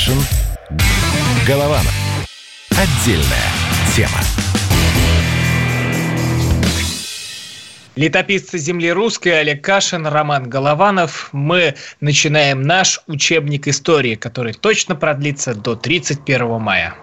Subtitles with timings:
[0.00, 0.18] Кашин.
[1.46, 1.92] Голованов.
[2.70, 3.50] Отдельная
[3.94, 4.18] тема.
[7.96, 11.28] Летописцы земли русской Олег Кашин, Роман Голованов.
[11.32, 16.94] Мы начинаем наш учебник истории, который точно продлится до 31 мая.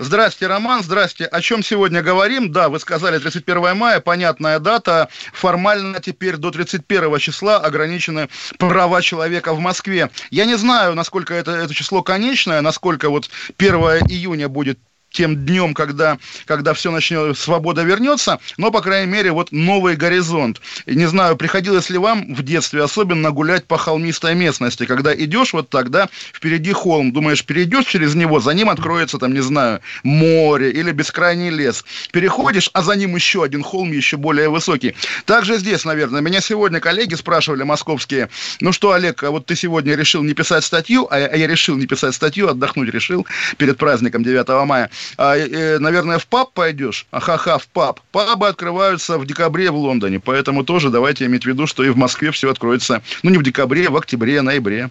[0.00, 1.24] Здрасте, Роман, здрасте.
[1.24, 2.52] О чем сегодня говорим?
[2.52, 5.08] Да, вы сказали 31 мая, понятная дата.
[5.32, 10.10] Формально теперь до 31 числа ограничены права человека в Москве.
[10.30, 13.74] Я не знаю, насколько это, это число конечное, насколько вот 1
[14.08, 14.78] июня будет
[15.10, 20.60] тем днем, когда, когда все начнет, свобода вернется, но, по крайней мере, вот новый горизонт.
[20.86, 25.70] Не знаю, приходилось ли вам в детстве особенно гулять по холмистой местности, когда идешь вот
[25.70, 30.70] так, да, впереди холм, думаешь, перейдешь через него, за ним откроется, там, не знаю, море
[30.70, 31.84] или бескрайний лес.
[32.12, 34.94] Переходишь, а за ним еще один холм, еще более высокий.
[35.24, 38.28] Также здесь, наверное, меня сегодня коллеги спрашивали, московские,
[38.60, 41.46] ну что, Олег, а вот ты сегодня решил не писать статью, а я, а я
[41.46, 46.52] решил не писать статью, отдохнуть решил перед праздником 9 мая а, э, наверное, в паб
[46.52, 48.00] пойдешь, ахаха, в паб.
[48.12, 51.96] Пабы открываются в декабре в Лондоне, поэтому тоже давайте иметь в виду, что и в
[51.96, 54.90] Москве все откроется, ну, не в декабре, а в октябре, ноябре.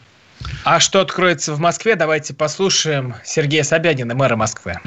[0.64, 4.80] А что откроется в Москве, давайте послушаем Сергея Собянина, мэра Москвы.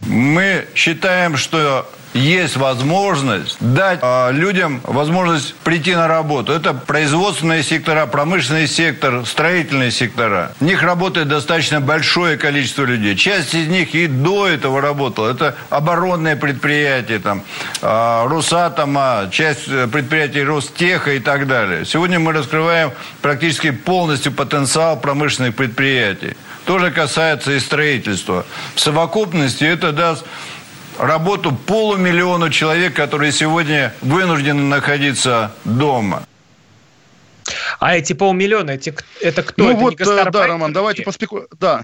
[0.00, 6.52] Мы считаем, что есть возможность дать э, людям возможность прийти на работу.
[6.52, 10.52] Это производственные сектора, промышленный сектор, строительные сектора.
[10.58, 13.14] В них работает достаточно большое количество людей.
[13.14, 15.30] Часть из них и до этого работала.
[15.30, 17.42] Это оборонные предприятия, там,
[17.80, 21.84] э, Росатома, часть предприятий Ростеха и так далее.
[21.84, 22.90] Сегодня мы раскрываем
[23.22, 26.36] практически полностью потенциал промышленных предприятий.
[26.70, 28.46] Тоже касается и строительства.
[28.76, 30.24] В совокупности это даст
[31.00, 36.22] работу полумиллиону человек, которые сегодня вынуждены находиться дома.
[37.80, 39.64] А эти полмиллиона, эти, это кто?
[39.64, 41.48] Ну это вот, э, да, Роман, давайте поспеку...
[41.58, 41.82] Да,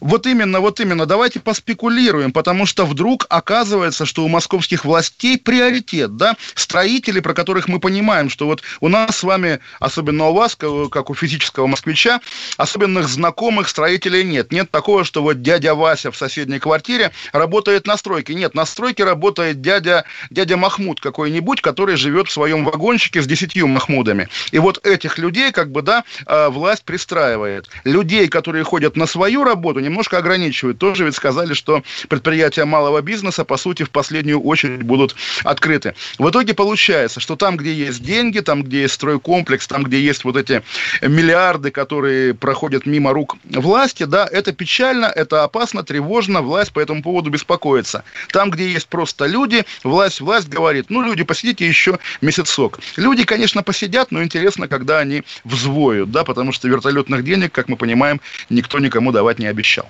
[0.00, 6.16] вот именно, вот именно, давайте поспекулируем, потому что вдруг оказывается, что у московских властей приоритет,
[6.16, 10.56] да, строители, про которых мы понимаем, что вот у нас с вами, особенно у вас,
[10.56, 12.20] как у физического москвича,
[12.56, 14.52] особенных знакомых строителей нет.
[14.52, 18.34] Нет такого, что вот дядя Вася в соседней квартире работает на стройке.
[18.34, 23.66] Нет, на стройке работает дядя, дядя Махмуд какой-нибудь, который живет в своем вагончике с десятью
[23.66, 24.28] Махмудами.
[24.50, 27.68] И вот этих людей, как бы, да, э, власть пристраивает.
[27.84, 30.78] Людей, которые ходят на свою работу, немножко ограничивают.
[30.78, 35.94] Тоже ведь сказали, что предприятия малого бизнеса, по сути, в последнюю очередь будут открыты.
[36.18, 40.24] В итоге получается, что там, где есть деньги, там, где есть стройкомплекс, там, где есть
[40.24, 40.62] вот эти
[41.02, 47.02] миллиарды, которые проходят мимо рук власти, да, это печально, это опасно, тревожно, власть по этому
[47.02, 48.04] поводу беспокоится.
[48.32, 52.78] Там, где есть просто люди, власть, власть говорит, ну, люди, посидите еще месяцок.
[52.96, 57.76] Люди, конечно, посидят, но интересно, когда они взвоют, да, потому что вертолетных денег, как мы
[57.76, 58.20] понимаем,
[58.50, 59.88] никто никому давать не обещал обещал.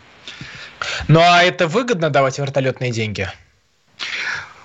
[1.09, 3.31] Ну а это выгодно давать вертолетные деньги?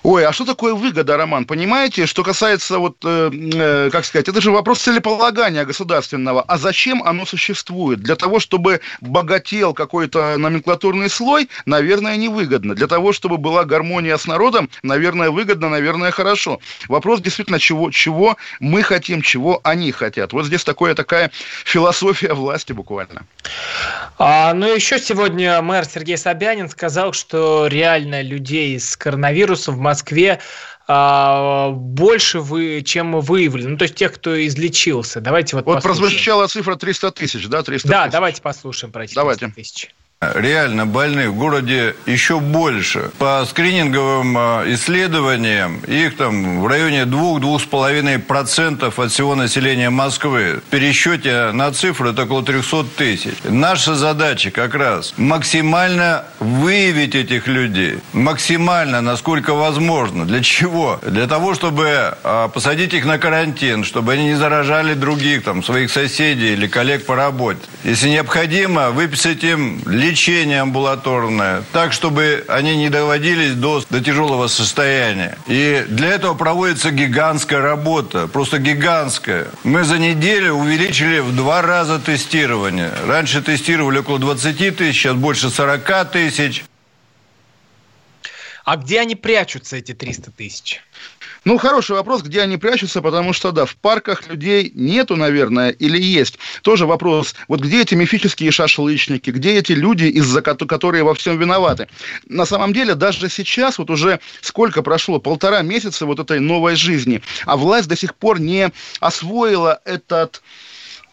[0.04, 1.46] Ой, а что такое выгода, Роман?
[1.46, 6.42] Понимаете, что касается, вот, э, э, как сказать, это же вопрос целеполагания государственного.
[6.42, 8.00] А зачем оно существует?
[8.00, 12.74] Для того, чтобы богател какой-то номенклатурный слой, наверное, невыгодно.
[12.74, 16.60] Для того, чтобы была гармония с народом, наверное, выгодно, наверное, хорошо.
[16.88, 20.34] Вопрос действительно, чего, чего мы хотим, чего они хотят.
[20.34, 21.30] Вот здесь такое, такая
[21.64, 23.22] философия власти буквально.
[24.18, 29.91] А, ну, еще сегодня мэр Сергей Собянин сказал, что реально людей с коронавирусом в Москве
[30.88, 33.70] а, больше вы, чем выявлено.
[33.72, 35.22] Ну, то есть тех, кто излечился.
[35.22, 36.02] Давайте вот Вот послушаем.
[36.10, 37.64] прозвучала цифра 300 тысяч, да?
[37.64, 38.12] 300 да, тысяч.
[38.12, 39.46] давайте послушаем про эти давайте.
[39.46, 39.90] 300 тысяч
[40.36, 43.10] реально больных в городе еще больше.
[43.18, 50.62] По скрининговым а, исследованиям их там в районе 2-2,5% от всего населения Москвы.
[50.66, 53.34] В пересчете на цифры это около 300 тысяч.
[53.46, 57.98] Наша задача как раз максимально выявить этих людей.
[58.14, 60.26] Максимально, насколько возможно.
[60.26, 61.00] Для чего?
[61.02, 65.90] Для того, чтобы а, посадить их на карантин, чтобы они не заражали других, там, своих
[65.90, 67.60] соседей или коллег по работе.
[67.84, 69.82] Если необходимо, выписать им
[70.12, 75.38] лечение амбулаторное, так, чтобы они не доводились до, до тяжелого состояния.
[75.48, 79.48] И для этого проводится гигантская работа, просто гигантская.
[79.64, 82.92] Мы за неделю увеличили в два раза тестирование.
[83.08, 86.64] Раньше тестировали около 20 тысяч, сейчас больше 40 тысяч.
[88.72, 90.82] А где они прячутся, эти 300 тысяч?
[91.44, 96.02] Ну, хороший вопрос, где они прячутся, потому что, да, в парках людей нету, наверное, или
[96.02, 96.40] есть.
[96.62, 101.90] Тоже вопрос, вот где эти мифические шашлычники, где эти люди, из-за которые во всем виноваты.
[102.28, 107.22] На самом деле, даже сейчас, вот уже сколько прошло, полтора месяца вот этой новой жизни,
[107.46, 108.72] а власть до сих пор не
[109.02, 110.42] освоила этот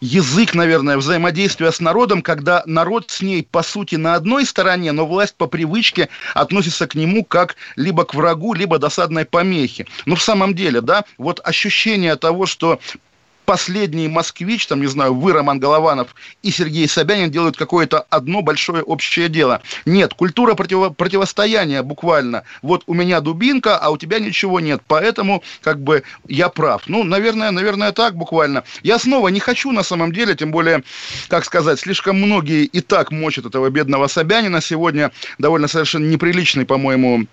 [0.01, 5.05] язык, наверное, взаимодействия с народом, когда народ с ней, по сути, на одной стороне, но
[5.05, 9.87] власть по привычке относится к нему как либо к врагу, либо досадной помехи.
[10.05, 12.79] Но в самом деле, да, вот ощущение того, что
[13.49, 16.13] последний москвич, там, не знаю, вы, Роман Голованов
[16.43, 19.63] и Сергей Собянин делают какое-то одно большое общее дело.
[19.87, 22.43] Нет, культура противо противостояния буквально.
[22.61, 24.83] Вот у меня дубинка, а у тебя ничего нет.
[24.85, 26.83] Поэтому, как бы, я прав.
[26.85, 28.65] Ну, наверное, наверное, так буквально.
[28.83, 30.83] Я снова не хочу, на самом деле, тем более,
[31.27, 34.61] как сказать, слишком многие и так мочат этого бедного Собянина.
[34.61, 37.25] Сегодня довольно совершенно неприличный, по-моему,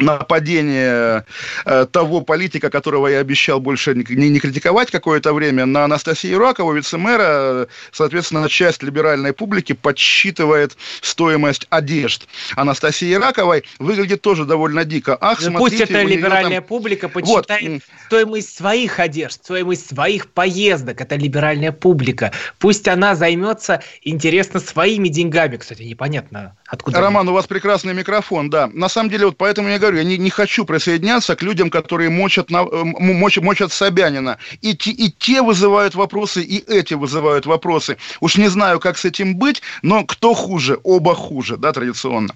[0.00, 1.24] нападение
[1.64, 6.72] э, того политика, которого я обещал больше не, не критиковать какое-то время, на Анастасию Ракову,
[6.72, 12.26] вице-мэра, соответственно, часть либеральной публики подсчитывает стоимость одежд
[12.56, 13.64] Анастасии Раковой.
[13.78, 15.16] Выглядит тоже довольно дико.
[15.20, 16.68] Ах, ну, смотрите, Пусть эта либеральная там...
[16.68, 17.82] публика подсчитает вот.
[18.06, 21.00] стоимость своих одежд, стоимость своих поездок.
[21.00, 22.32] Это либеральная публика.
[22.58, 25.56] Пусть она займется, интересно, своими деньгами.
[25.56, 27.00] Кстати, непонятно, откуда...
[27.00, 27.30] Роман, они.
[27.30, 28.70] у вас прекрасный микрофон, да.
[28.72, 32.10] На самом деле, вот поэтому я говорю, я не, не хочу присоединяться к людям, которые
[32.10, 34.38] мочат, на, э, мочат, мочат Собянина.
[34.62, 37.96] И, те, и те вызывают вопросы, и эти вызывают вопросы.
[38.20, 40.78] Уж не знаю, как с этим быть, но кто хуже?
[40.84, 42.34] Оба хуже, да, традиционно.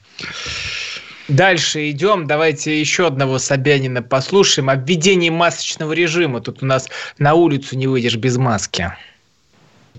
[1.28, 2.26] Дальше идем.
[2.26, 4.68] Давайте еще одного Собянина послушаем.
[4.68, 6.40] О введении масочного режима.
[6.40, 6.88] Тут у нас
[7.18, 8.92] на улицу не выйдешь без маски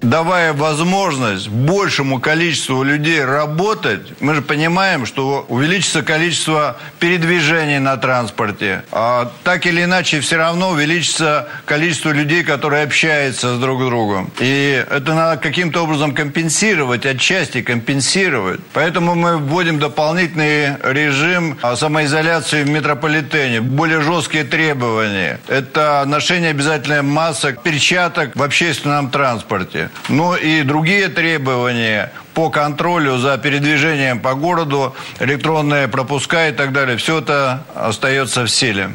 [0.06, 8.84] давая возможность большему количеству людей работать, мы же понимаем, что увеличится количество передвижений на транспорте.
[8.92, 14.32] А так или иначе, все равно увеличится количество людей, которые общаются с друг с другом.
[14.40, 18.62] И это надо каким-то образом компенсировать, отчасти компенсировать.
[18.74, 25.40] Поэтому мы вводим дополнительный режим самоизоляции в метрополитене, более жесткие требования.
[25.48, 29.85] Это ношение обязательной масок, перчаток в общественном транспорте.
[30.10, 36.98] Ну и другие требования по контролю за передвижением по городу, электронные пропуска и так далее,
[36.98, 38.92] все это остается в силе.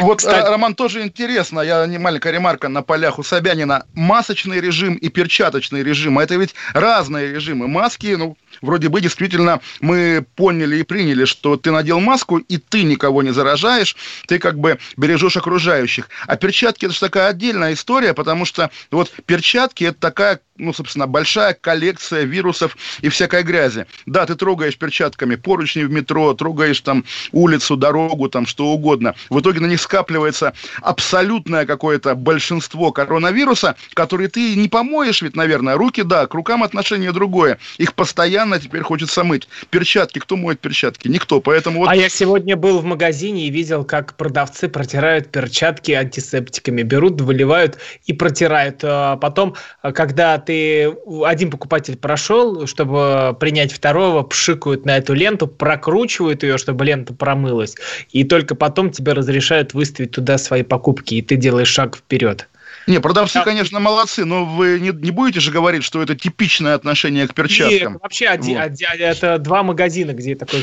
[0.00, 0.48] Вот, Кстати...
[0.48, 3.86] Роман, тоже интересно, я не маленькая ремарка на полях у Собянина.
[3.94, 7.68] Масочный режим и перчаточный режим, а это ведь разные режимы.
[7.68, 12.82] Маски, ну, вроде бы действительно мы поняли и приняли, что ты надел маску, и ты
[12.82, 13.96] никого не заражаешь,
[14.26, 16.08] ты как бы бережешь окружающих.
[16.26, 21.06] А перчатки это же такая отдельная история, потому что вот перчатки это такая ну, собственно,
[21.06, 23.86] большая коллекция вирусов и всякой грязи.
[24.06, 29.14] Да, ты трогаешь перчатками поручни в метро, трогаешь там улицу, дорогу, там что угодно.
[29.30, 35.76] В итоге на них скапливается абсолютное какое-то большинство коронавируса, которые ты не помоешь ведь, наверное.
[35.76, 37.58] Руки, да, к рукам отношение другое.
[37.78, 39.48] Их постоянно теперь хочется мыть.
[39.70, 41.08] Перчатки, кто моет перчатки?
[41.08, 41.40] Никто.
[41.40, 41.90] Поэтому вот...
[41.90, 46.82] А я сегодня был в магазине и видел, как продавцы протирают перчатки антисептиками.
[46.82, 48.80] Берут, выливают и протирают.
[48.82, 56.42] А потом, когда ты один покупатель прошел, чтобы принять второго, пшикают на эту ленту, прокручивают
[56.42, 57.74] ее, чтобы лента промылась,
[58.10, 59.43] и только потом тебе разрешают
[59.74, 62.48] выставить туда свои покупки, и ты делаешь шаг вперед.
[62.86, 63.44] Не, продавцы, да.
[63.44, 67.92] конечно, молодцы, но вы не, не будете же говорить, что это типичное отношение к перчаткам.
[67.92, 68.40] Нет, вообще вот.
[68.40, 68.58] один,
[68.98, 70.62] это два магазина, где такое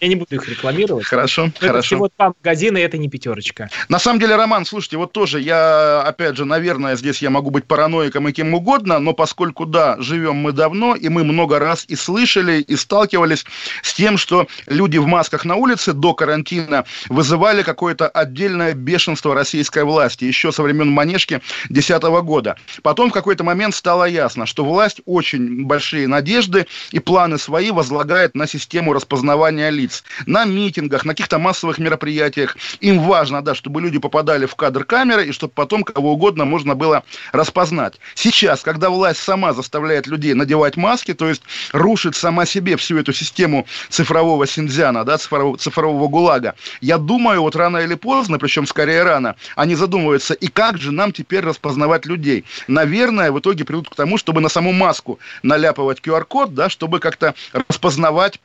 [0.00, 1.04] Я не буду их рекламировать.
[1.06, 1.78] Хорошо, но хорошо.
[1.78, 3.70] Это всего два магазина, и это не пятерочка.
[3.88, 7.64] На самом деле, Роман, слушайте, вот тоже я, опять же, наверное, здесь я могу быть
[7.64, 11.96] параноиком и кем угодно, но поскольку, да, живем мы давно, и мы много раз и
[11.96, 13.44] слышали, и сталкивались
[13.82, 19.84] с тем, что люди в масках на улице до карантина вызывали какое-то отдельное бешенство российской
[19.84, 20.24] власти.
[20.24, 21.31] Еще со времен Манежки
[21.68, 22.56] 2010 года.
[22.82, 28.34] Потом в какой-то момент стало ясно, что власть очень большие надежды и планы свои возлагает
[28.34, 30.04] на систему распознавания лиц.
[30.26, 32.56] На митингах, на каких-то массовых мероприятиях.
[32.80, 36.74] Им важно, да, чтобы люди попадали в кадр камеры и чтобы потом кого угодно можно
[36.74, 37.94] было распознать.
[38.14, 43.12] Сейчас, когда власть сама заставляет людей надевать маски, то есть рушит сама себе всю эту
[43.12, 49.02] систему цифрового синьцзяна, да, цифрового, цифрового гулага, я думаю, вот рано или поздно, причем скорее
[49.02, 52.44] рано, они задумываются, и как же нам теперь распознавать людей.
[52.68, 57.34] Наверное, в итоге придут к тому, чтобы на саму маску наляпывать QR-код, да, чтобы как-то
[57.52, 58.40] распознавать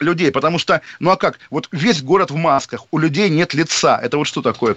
[0.00, 3.98] людей, потому что, ну а как, вот весь город в масках, у людей нет лица,
[4.02, 4.76] это вот что такое?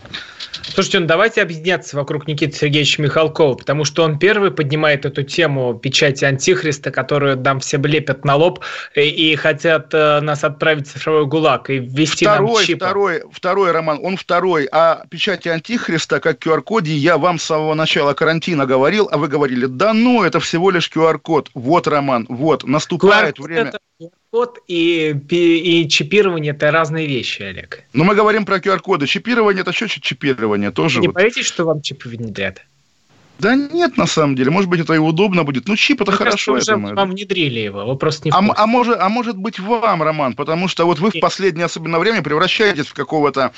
[0.62, 5.74] Слушайте, ну давайте объединяться вокруг Никиты Сергеевича Михалкова, потому что он первый поднимает эту тему
[5.74, 8.64] печати Антихриста, которую нам все лепят на лоб
[8.96, 12.86] и, и хотят э, нас отправить в цифровой ГУЛАГ и ввести второй, нам чипы.
[12.86, 18.14] Второй, второй, Роман, он второй, а печати Антихриста как QR-коде я вам с самого начала
[18.14, 21.52] карантина говорил, а вы говорили, да ну, это всего лишь QR-код.
[21.54, 23.70] Вот, Роман, вот, наступает QR время.
[23.70, 23.80] Это
[24.34, 27.84] QR-код и, и чипирование– это разные вещи, Олег.
[27.94, 29.06] Но мы говорим про QR-коды.
[29.06, 30.72] Чипирование– это что чипирование?
[30.72, 31.16] Тоже Вы не вот.
[31.16, 32.64] боитесь, что вам чипы внедрят?
[33.40, 34.52] Да нет, на самом деле.
[34.52, 35.68] Может быть, это и удобно будет.
[35.68, 36.96] Ну, чип это Мне хорошо, кажется, я думаю.
[36.96, 40.68] Вам внедрили его, вы просто не а, а, может, а может быть, вам, Роман, потому
[40.68, 43.52] что вот вы в последнее особенно время превращаетесь в какого-то,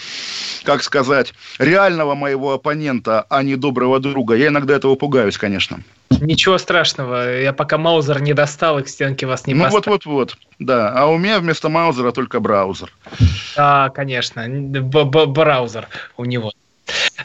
[0.63, 4.36] как сказать, реального моего оппонента, а не доброго друга.
[4.36, 5.82] Я иногда этого пугаюсь, конечно.
[6.10, 10.94] Ничего страшного, я пока Маузер не достал и к стенке вас не Ну вот-вот-вот, да.
[10.96, 12.91] А у меня вместо Маузера только браузер.
[13.58, 16.51] А, конечно, Б -б браузер у него.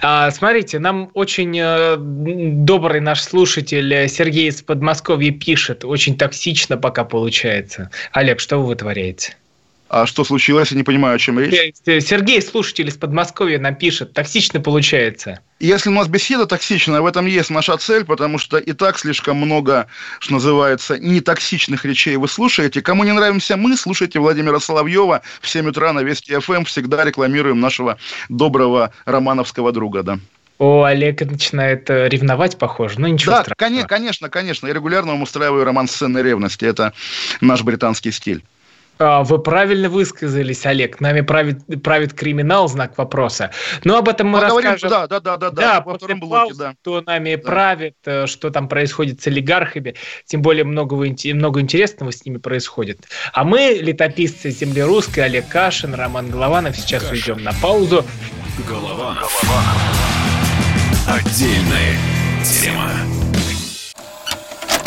[0.03, 5.85] А, смотрите, нам очень э, добрый наш слушатель Сергей из Подмосковья пишет.
[5.85, 7.91] Очень токсично пока получается.
[8.13, 9.37] Олег, что вы вытворяете?
[9.91, 10.71] А что случилось?
[10.71, 11.75] Я не понимаю, о чем речь.
[11.85, 14.13] Сергей, слушатель из Подмосковья, нам пишет.
[14.13, 15.41] Токсично получается.
[15.59, 19.39] Если у нас беседа токсичная, в этом есть наша цель, потому что и так слишком
[19.39, 19.89] много,
[20.21, 22.83] что называется, нетоксичных речей вы слушаете.
[22.83, 26.63] Кому не нравимся мы, слушайте Владимира Соловьева в 7 утра на Вести ФМ.
[26.67, 30.21] Всегда рекламируем нашего доброго романовского друга, да.
[30.59, 33.01] О, Олег начинает э, ревновать, похоже.
[33.01, 33.89] Ну, ничего да, страшного.
[33.89, 34.69] конечно, конечно.
[34.69, 36.65] Я регулярно вам устраиваю роман сцены ревности.
[36.65, 36.93] Это
[37.41, 38.45] наш британский стиль.
[39.01, 41.01] А, вы правильно высказались, Олег.
[41.01, 43.51] Нами правит, правит криминал, знак вопроса.
[43.83, 44.91] Но об этом мы Поговорим, расскажем.
[44.91, 45.51] Да, да, да, да.
[45.51, 46.75] Да, во втором блоке, да.
[46.83, 47.43] Кто нами да.
[47.43, 49.95] правит, э, что там происходит с олигархами.
[50.27, 53.07] Тем более много, много интересного с ними происходит.
[53.33, 57.17] А мы, летописцы земли русской, Олег Кашин, Роман Голованов, сейчас Кашин.
[57.17, 58.05] уйдем на паузу.
[58.69, 59.15] Голова.
[59.15, 59.63] Голова.
[61.09, 61.97] Отдельная
[62.45, 63.20] тема.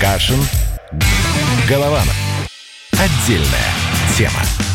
[0.00, 0.40] Кашин.
[1.68, 2.16] Голованов.
[2.92, 3.74] Отдельная
[4.16, 4.69] тема.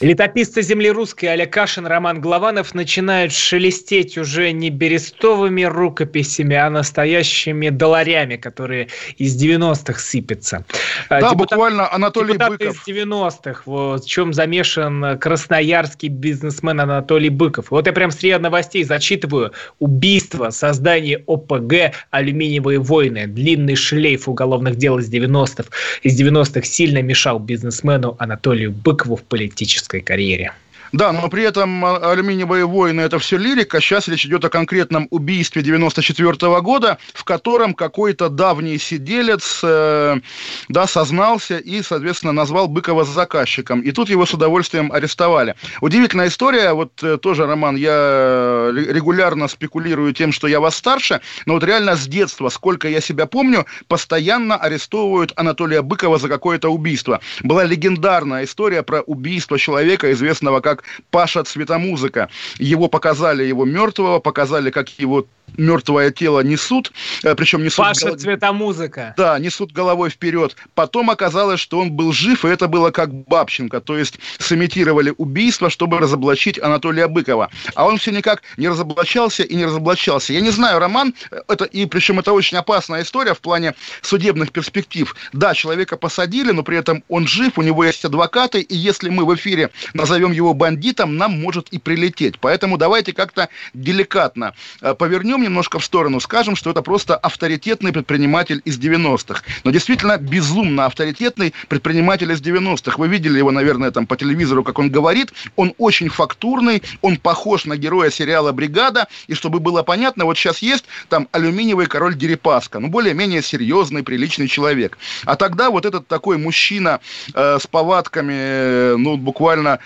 [0.00, 7.68] Летописцы земли русской Олег Кашин, Роман Главанов начинают шелестеть уже не берестовыми рукописями, а настоящими
[7.68, 8.88] долларями, которые
[9.18, 10.64] из 90-х сыпятся.
[11.10, 12.88] А, да, депутат, буквально Анатолий депутат Быков.
[12.88, 17.70] из 90-х, вот, в чем замешан красноярский бизнесмен Анатолий Быков.
[17.70, 19.52] Вот я прям с РИА новостей зачитываю.
[19.80, 25.68] Убийство, создание ОПГ, алюминиевые войны, длинный шлейф уголовных дел из 90-х.
[26.02, 30.52] Из 90-х сильно мешал бизнесмену Анатолию Быкову в политическом творческой карьере.
[30.92, 33.80] Да, но при этом а, «Алюминиевые войны»— это все лирика.
[33.80, 40.20] Сейчас речь идет о конкретном убийстве 94 -го года, в котором какой-то давний сиделец э,
[40.68, 43.80] да, сознался и, соответственно, назвал Быкова заказчиком.
[43.82, 45.54] И тут его с удовольствием арестовали.
[45.80, 46.72] Удивительная история.
[46.72, 51.94] Вот э, тоже, Роман, я регулярно спекулирую тем, что я вас старше, но вот реально
[51.94, 57.20] с детства, сколько я себя помню, постоянно арестовывают Анатолия Быкова за какое-то убийство.
[57.42, 60.79] Была легендарная история про убийство человека, известного как
[61.10, 62.28] Паша Цветомузыка.
[62.58, 66.92] Его показали, его мертвого, показали, как его мертвое тело несут,
[67.22, 67.84] э, причем несут...
[67.84, 68.20] Паша голов...
[68.20, 69.14] Цветомузыка.
[69.16, 70.56] Да, несут головой вперед.
[70.74, 75.70] Потом оказалось, что он был жив, и это было как Бабченко, то есть сымитировали убийство,
[75.70, 77.50] чтобы разоблачить Анатолия Быкова.
[77.74, 80.32] А он все никак не разоблачался и не разоблачался.
[80.32, 84.52] Я не знаю, Роман, э, это, и причем это очень опасная история в плане судебных
[84.52, 85.14] перспектив.
[85.32, 89.24] Да, человека посадили, но при этом он жив, у него есть адвокаты, и если мы
[89.24, 92.38] в эфире назовем его бандитом, нам может и прилететь.
[92.38, 97.92] Поэтому давайте как-то деликатно э, повернем отойдем немножко в сторону, скажем, что это просто авторитетный
[97.92, 99.42] предприниматель из 90-х.
[99.64, 102.96] Но действительно безумно авторитетный предприниматель из 90-х.
[102.98, 105.32] Вы видели его, наверное, там по телевизору, как он говорит.
[105.56, 109.06] Он очень фактурный, он похож на героя сериала «Бригада».
[109.28, 114.48] И чтобы было понятно, вот сейчас есть там алюминиевый король Дерипаска, ну, более-менее серьезный, приличный
[114.48, 114.98] человек.
[115.24, 117.00] А тогда вот этот такой мужчина
[117.34, 119.78] э, с повадками, э, ну, буквально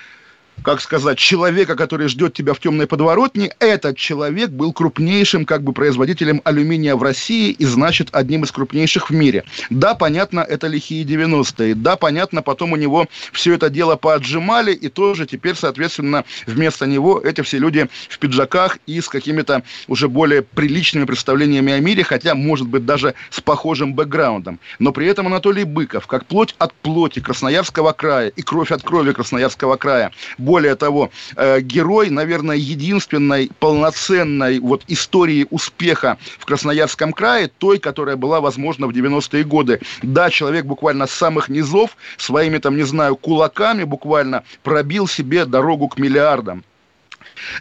[0.63, 5.73] как сказать, человека, который ждет тебя в темной подворотне, этот человек был крупнейшим как бы
[5.73, 9.45] производителем алюминия в России и, значит, одним из крупнейших в мире.
[9.71, 11.75] Да, понятно, это лихие 90-е.
[11.75, 17.21] Да, понятно, потом у него все это дело поотжимали, и тоже теперь, соответственно, вместо него
[17.21, 22.35] эти все люди в пиджаках и с какими-то уже более приличными представлениями о мире, хотя,
[22.35, 24.61] может быть, даже с похожим бэкграундом.
[24.79, 29.13] Но при этом Анатолий Быков, как плоть от плоти Красноярского края и кровь от крови
[29.13, 30.13] Красноярского края,
[30.45, 38.17] более того, э, герой, наверное, единственной полноценной вот истории успеха в Красноярском крае, той, которая
[38.17, 39.81] была возможна в 90-е годы.
[40.03, 45.89] Да, человек буквально с самых низов, своими там, не знаю, кулаками буквально пробил себе дорогу
[45.89, 46.65] к миллиардам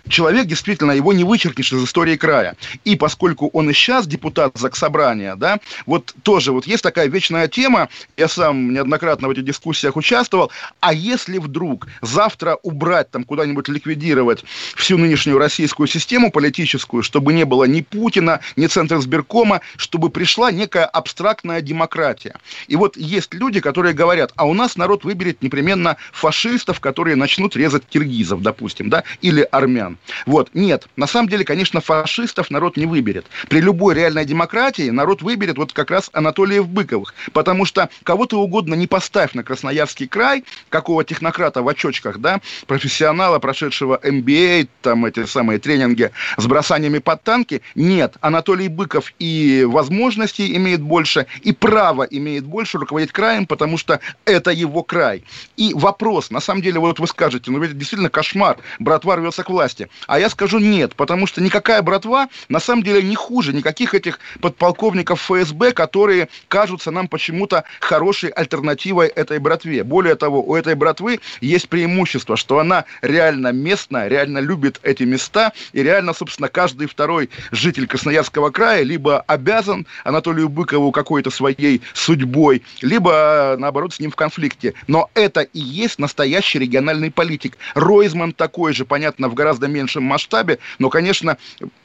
[0.08, 2.56] человек действительно, его не вычеркнешь из истории края.
[2.86, 7.90] И поскольку он и сейчас депутат Заксобрания, да, вот тоже вот есть такая вечная тема,
[8.18, 14.44] я сам неоднократно в этих дискуссиях участвовал, а если вдруг завтра убрать, там куда-нибудь ликвидировать
[14.76, 20.52] всю нынешнюю российскую систему политическую, чтобы не было ни Путина, ни Центра сберкома, чтобы пришла
[20.52, 22.36] некая абстрактная демократия.
[22.68, 27.56] И вот есть люди, которые говорят, а у нас народ выберет непременно фашистов, которые начнут
[27.56, 29.98] резать киргизов, допустим, да, или армян армян.
[30.26, 33.26] Вот, нет, на самом деле, конечно, фашистов народ не выберет.
[33.50, 38.40] При любой реальной демократии народ выберет вот как раз Анатолиев Быковых, потому что кого то
[38.40, 45.06] угодно не поставь на Красноярский край, какого технократа в очочках, да, профессионала, прошедшего MBA, там
[45.06, 51.52] эти самые тренинги с бросаниями под танки, нет, Анатолий Быков и возможностей имеет больше, и
[51.52, 55.24] право имеет больше руководить краем, потому что это его край.
[55.58, 59.50] И вопрос, на самом деле, вот вы скажете, ну ведь действительно кошмар, братва рвется к
[59.50, 59.63] власти.
[60.08, 64.20] А я скажу нет, потому что никакая братва на самом деле не хуже никаких этих
[64.42, 69.84] подполковников ФСБ, которые кажутся нам почему-то хорошей альтернативой этой братве.
[69.84, 75.54] Более того, у этой братвы есть преимущество, что она реально местная, реально любит эти места,
[75.72, 82.64] и реально, собственно, каждый второй житель Красноярского края либо обязан Анатолию Быкову какой-то своей судьбой,
[82.82, 84.74] либо, наоборот, с ним в конфликте.
[84.88, 87.58] Но это и есть настоящий региональный политик.
[87.76, 91.38] Ройзман такой же, понятно, в гораздо меньшем масштабе, но, конечно,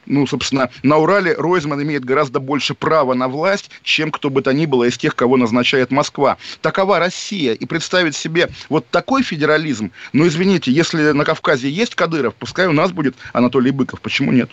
[0.07, 4.53] ну, собственно, на Урале Ройзман имеет гораздо больше права на власть, чем кто бы то
[4.53, 6.37] ни было из тех, кого назначает Москва.
[6.63, 7.55] Такова Россия.
[7.55, 12.73] И представить себе вот такой федерализм, ну, извините, если на Кавказе есть Кадыров, пускай у
[12.73, 14.01] нас будет Анатолий Быков.
[14.01, 14.51] Почему нет?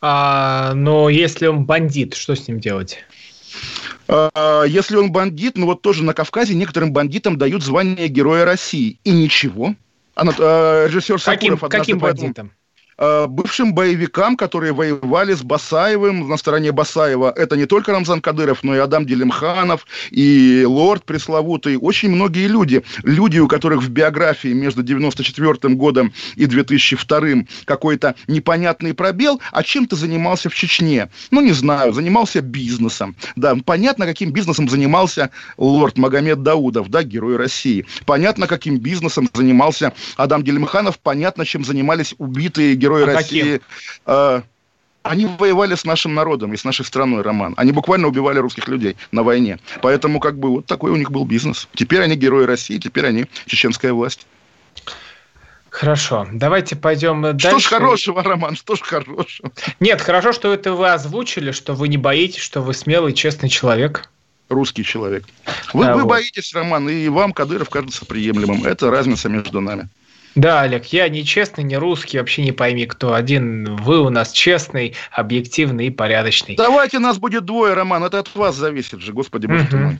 [0.00, 2.98] А, но если он бандит, что с ним делать?
[4.06, 8.98] А, если он бандит, ну вот тоже на Кавказе некоторым бандитам дают звание Героя России.
[9.02, 9.74] И ничего.
[10.14, 12.52] Она, э, режиссер Сакуров каким, каким бандитом?
[12.98, 17.32] Э, бывшим боевикам, которые воевали с Басаевым на стороне Басаева.
[17.34, 21.76] Это не только Рамзан Кадыров, но и Адам Делимханов, и Лорд пресловутый.
[21.76, 22.82] Очень многие люди.
[23.02, 29.86] Люди, у которых в биографии между 94 годом и 2002 какой-то непонятный пробел, а чем
[29.86, 31.08] ты занимался в Чечне?
[31.30, 33.16] Ну, не знаю, занимался бизнесом.
[33.36, 37.86] Да, понятно, каким бизнесом занимался Лорд Магомед Даудов, да, герой России.
[38.04, 40.98] Понятно, каким бизнесом занимался Адам Делимханов.
[40.98, 43.60] Понятно, чем занимались убитые герои а России.
[44.06, 44.42] Э,
[45.02, 47.54] они воевали с нашим народом и с нашей страной, Роман.
[47.56, 49.58] Они буквально убивали русских людей на войне.
[49.80, 51.68] Поэтому как бы вот такой у них был бизнес.
[51.74, 54.26] Теперь они герои России, теперь они чеченская власть.
[55.70, 57.48] Хорошо, давайте пойдем дальше.
[57.48, 59.50] Что ж хорошего, Роман, что ж хорошего?
[59.80, 64.08] Нет, хорошо, что это вы озвучили, что вы не боитесь, что вы смелый, честный человек.
[64.50, 65.24] Русский человек.
[65.72, 66.10] Вы, а, вы вот.
[66.10, 68.66] боитесь, Роман, и вам Кадыров кажется приемлемым.
[68.66, 69.88] Это разница между нами.
[70.34, 73.76] Да, Олег, я не честный, не русский, вообще не пойми, кто один.
[73.76, 76.56] Вы у нас честный, объективный и порядочный.
[76.56, 79.98] Давайте нас будет двое, Роман, это от вас зависит же, господи боже мой.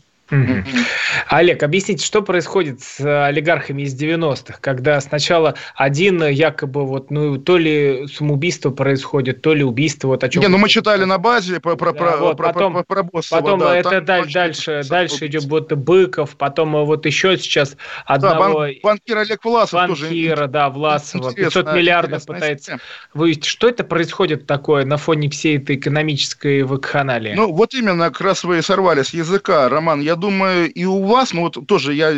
[1.28, 7.58] Олег, объясните, что происходит с олигархами из 90-х, когда сначала один якобы вот, ну, то
[7.58, 10.42] ли самоубийство происходит, то ли убийство, вот о чем...
[10.42, 13.40] Не, ну мы читали на базе про, про, да, вот, про, потом, про, про Боссова,
[13.40, 18.44] Потом да, это дальше, дальше, дальше идет вот Быков, потом вот еще сейчас одного...
[18.44, 20.48] Да, бан, банкир Олег Власов банкира, тоже.
[20.48, 22.78] да, Власова, 500 миллиардов пытается
[23.14, 23.48] вывести.
[23.48, 27.34] Что это происходит такое на фоне всей этой экономической вакханалии?
[27.34, 31.32] Ну, вот именно, как раз вы сорвали с языка, Роман, я думаю, и у вас,
[31.32, 32.12] ну вот тоже я,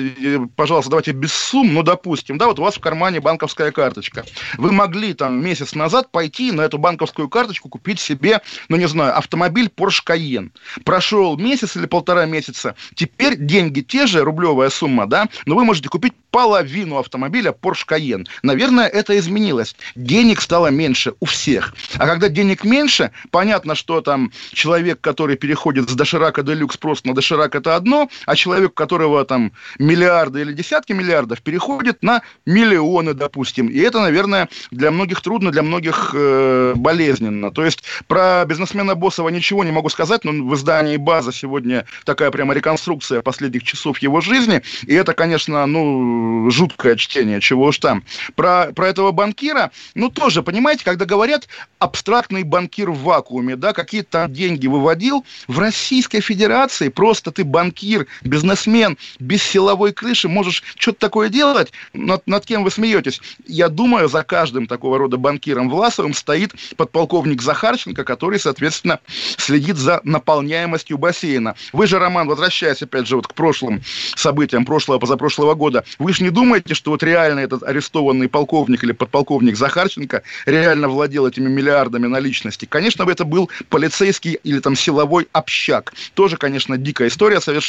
[0.57, 4.25] пожалуйста, давайте без сумм, ну, допустим, да, вот у вас в кармане банковская карточка.
[4.59, 9.17] Вы могли там месяц назад пойти на эту банковскую карточку купить себе, ну, не знаю,
[9.17, 10.51] автомобиль Porsche Cayenne.
[10.85, 15.89] Прошел месяц или полтора месяца, теперь деньги те же, рублевая сумма, да, но вы можете
[15.89, 18.27] купить половину автомобиля Porsche Cayenne.
[18.43, 19.77] Наверное, это изменилось.
[19.95, 21.75] Денег стало меньше у всех.
[21.95, 27.15] А когда денег меньше, понятно, что там человек, который переходит с доширака делюкс просто на
[27.15, 33.13] доширак это одно, а человек, у которого там миллиарды или десятки миллиардов, переходит на миллионы,
[33.13, 33.69] допустим.
[33.69, 37.51] И это, наверное, для многих трудно, для многих э, болезненно.
[37.51, 42.31] То есть про бизнесмена Боссова ничего не могу сказать, но в издании «База» сегодня такая
[42.31, 48.03] прямо реконструкция последних часов его жизни, и это, конечно, ну, жуткое чтение, чего уж там.
[48.35, 54.27] Про, про этого банкира, ну, тоже, понимаете, когда говорят абстрактный банкир в вакууме, да, какие-то
[54.29, 57.74] деньги выводил, в Российской Федерации просто ты банкир,
[58.23, 63.21] бизнесмен, без силовой крыши, можешь что-то такое делать, над, над кем вы смеетесь.
[63.47, 69.01] Я думаю, за каждым такого рода банкиром Власовым стоит подполковник Захарченко, который, соответственно,
[69.37, 71.55] следит за наполняемостью бассейна.
[71.73, 73.83] Вы же, Роман, возвращаясь, опять же, вот к прошлым
[74.17, 78.93] событиям прошлого, позапрошлого года, вы же не думаете, что вот реально этот арестованный полковник или
[78.93, 82.67] подполковник Захарченко реально владел этими миллиардами наличности?
[82.67, 85.93] Конечно, это был полицейский или там силовой общак.
[86.15, 87.64] Тоже, конечно, дикая история совершенно.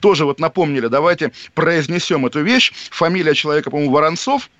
[0.00, 2.72] Тоже вот напомнили, давайте произнесем эту вещь.
[2.90, 4.50] Фамилия человека, по-моему, Воронцов,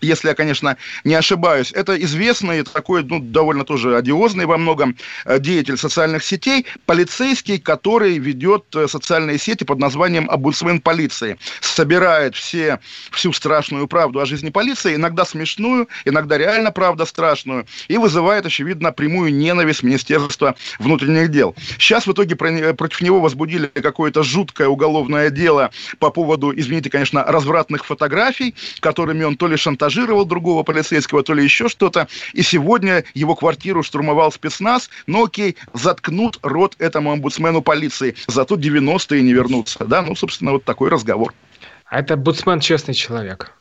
[0.00, 1.72] если я, конечно, не ошибаюсь.
[1.72, 8.18] Это известный, такой, ну, довольно тоже одиозный во многом э, деятель социальных сетей, полицейский, который
[8.18, 11.38] ведет э, социальные сети под названием «Обудсмен полиции».
[11.60, 12.80] Собирает все,
[13.10, 18.92] всю страшную правду о жизни полиции, иногда смешную, иногда реально правда страшную, и вызывает, очевидно,
[18.92, 21.54] прямую ненависть Министерства внутренних дел.
[21.78, 27.84] Сейчас в итоге против него возбудили какое-то жуткое уголовное дело по поводу, извините, конечно, развратных
[27.84, 32.08] фотографий, которыми он то ли шантажировал, шантажировал другого полицейского, то ли еще что-то.
[32.34, 34.90] И сегодня его квартиру штурмовал спецназ.
[35.06, 38.14] Но окей, заткнут рот этому омбудсмену полиции.
[38.26, 39.84] Зато 90-е не вернутся.
[39.84, 41.32] Да, ну, собственно, вот такой разговор.
[41.86, 43.52] А это омбудсмен честный человек.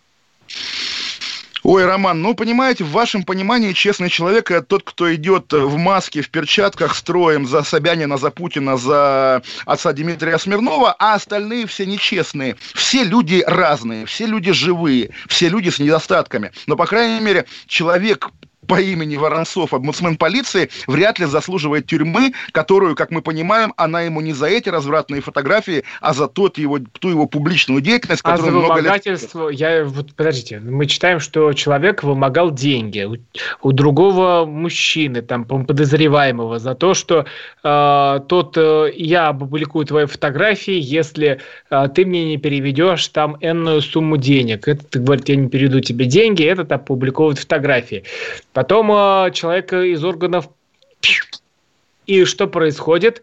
[1.68, 6.22] Ой, Роман, ну, понимаете, в вашем понимании честный человек– это тот, кто идет в маске,
[6.22, 12.56] в перчатках, строем за Собянина, за Путина, за отца Дмитрия Смирнова, а остальные все нечестные.
[12.76, 16.52] Все люди разные, все люди живые, все люди с недостатками.
[16.68, 18.30] Но, по крайней мере, человек,
[18.68, 24.22] по имени Воронцов, омбудсмен полиции, вряд ли заслуживает тюрьмы, которую, как мы понимаем, она ему
[24.22, 28.62] не за эти развратные фотографии, а за тот его, ту его публичную деятельность, а которую
[28.62, 29.60] за вымогательство, лет...
[29.60, 33.18] я вот, подождите, мы читаем, что человек вымогал деньги у,
[33.62, 37.26] у другого мужчины, там, подозреваемого, за то, что
[37.64, 43.82] э, тот, э, я опубликую твои фотографии, если э, ты мне не переведешь там энную
[43.82, 44.68] сумму денег.
[44.68, 48.04] Этот говорит, я не переведу тебе деньги, этот опубликовывает фотографии.
[48.56, 50.48] Потом э, человек из органов...
[52.06, 53.22] И что происходит?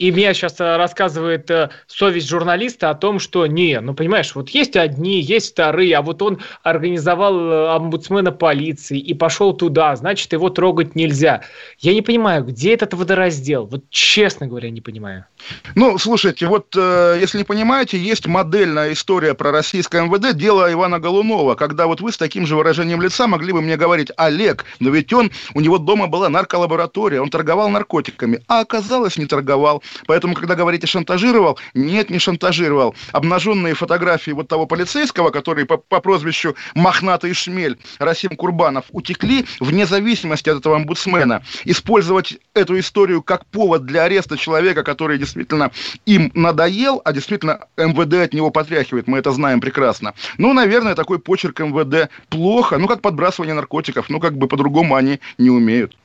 [0.00, 4.48] И мне сейчас э, рассказывает э, совесть журналиста о том, что не, ну понимаешь, вот
[4.48, 10.32] есть одни, есть вторые, а вот он организовал э, омбудсмена полиции и пошел туда, значит,
[10.32, 11.42] его трогать нельзя.
[11.80, 13.66] Я не понимаю, где этот водораздел?
[13.66, 15.26] Вот честно говоря, не понимаю.
[15.74, 20.98] Ну, слушайте, вот э, если не понимаете, есть модельная история про российское МВД, дело Ивана
[20.98, 24.88] Голунова, когда вот вы с таким же выражением лица могли бы мне говорить, Олег, но
[24.88, 29.82] ведь он, у него дома была нарколаборатория, он торговал наркотиками, а оказалось не торговал.
[30.06, 32.94] Поэтому, когда говорите шантажировал, нет, не шантажировал.
[33.12, 39.86] Обнаженные фотографии вот того полицейского, который по, по прозвищу Мохнатый Шмель, Расим Курбанов, утекли вне
[39.86, 41.42] зависимости от этого омбудсмена.
[41.64, 45.70] Использовать эту историю как повод для ареста человека, который действительно
[46.06, 50.14] им надоел, а действительно МВД от него потряхивает, мы это знаем прекрасно.
[50.38, 55.20] Ну, наверное, такой почерк МВД плохо, ну, как подбрасывание наркотиков, ну, как бы по-другому они
[55.38, 55.96] не умеют.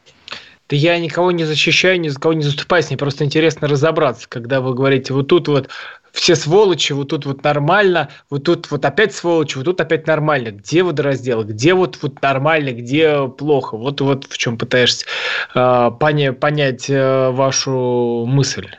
[0.70, 4.62] Да я никого не защищаю, ни за кого не заступаю, мне просто интересно разобраться, когда
[4.62, 5.70] вы говорите, вот тут вот
[6.12, 10.52] все сволочи, вот тут вот нормально, вот тут вот опять сволочи, вот тут опять нормально.
[10.52, 11.44] Где водораздел?
[11.44, 13.78] Где вот, вот нормально, где плохо?
[13.78, 15.06] Вот, вот в чем пытаешься
[15.54, 18.70] э, понять, понять э, вашу мысль.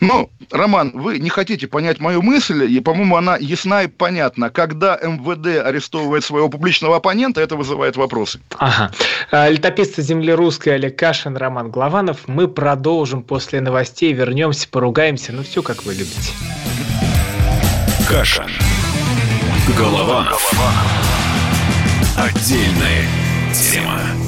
[0.00, 4.50] Ну, Роман, вы не хотите понять мою мысль, и, по-моему, она ясна и понятна.
[4.50, 8.40] Когда МВД арестовывает своего публичного оппонента, это вызывает вопросы.
[8.58, 8.92] Ага.
[9.30, 12.28] А, летописцы земли русской Олег Кашин, Роман Главанов.
[12.28, 15.32] Мы продолжим после новостей, вернемся, поругаемся.
[15.32, 16.32] Ну, все, как вы любите.
[18.08, 18.50] Кашин.
[19.76, 20.52] Голованов.
[22.16, 23.06] Отдельная
[23.52, 24.27] тема.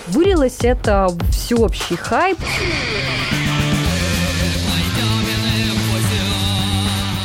[0.07, 2.37] Вылилось это всеобщий хайп.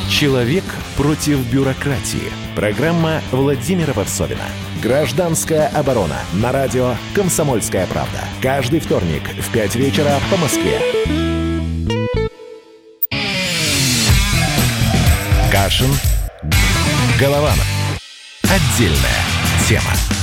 [0.09, 0.63] Человек
[0.95, 2.31] против бюрократии.
[2.55, 4.45] Программа Владимира Варсовина.
[4.81, 6.17] Гражданская оборона.
[6.33, 8.19] На радио «Комсомольская правда».
[8.41, 10.79] Каждый вторник в 5 вечера по Москве.
[15.51, 15.91] Кашин.
[17.19, 17.67] Голованов.
[18.43, 19.23] Отдельная
[19.67, 20.16] тема.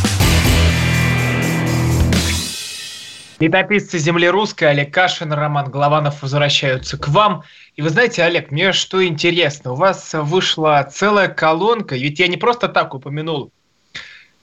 [3.40, 7.42] Летописцы земли русской Олег Кашин, Роман Голованов возвращаются к вам.
[7.76, 12.36] И вы знаете, Олег, мне что интересно, у вас вышла целая колонка, ведь я не
[12.36, 13.50] просто так упомянул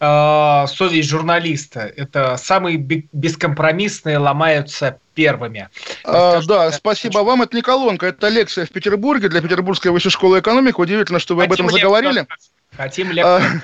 [0.01, 1.81] э, совесть журналиста.
[1.81, 5.69] Это самые бескомпромиссные ломаются первыми.
[6.03, 7.25] А, Скажу, да, спасибо хочу...
[7.25, 7.41] вам.
[7.43, 10.75] Это не колонка, это лекция в Петербурге для Петербургской высшей школы экономики.
[10.77, 12.27] Удивительно, что вы Хотим об этом заговорили.
[12.75, 13.61] Хотим лекцию.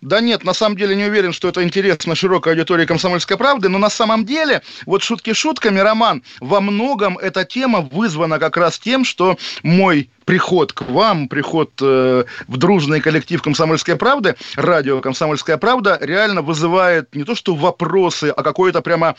[0.00, 3.78] Да нет, на самом деле не уверен, что это интересно широкой аудитории «Комсомольской правды», но
[3.78, 9.04] на самом деле, вот шутки шутками, Роман, во многом эта тема вызвана как раз тем,
[9.04, 15.98] что мой приход к вам, приход э, в дружный коллектив «Комсомольской правды», радио «Комсомольская правда»
[16.00, 19.16] реально вызывает не то что вопросы, а какое-то прямо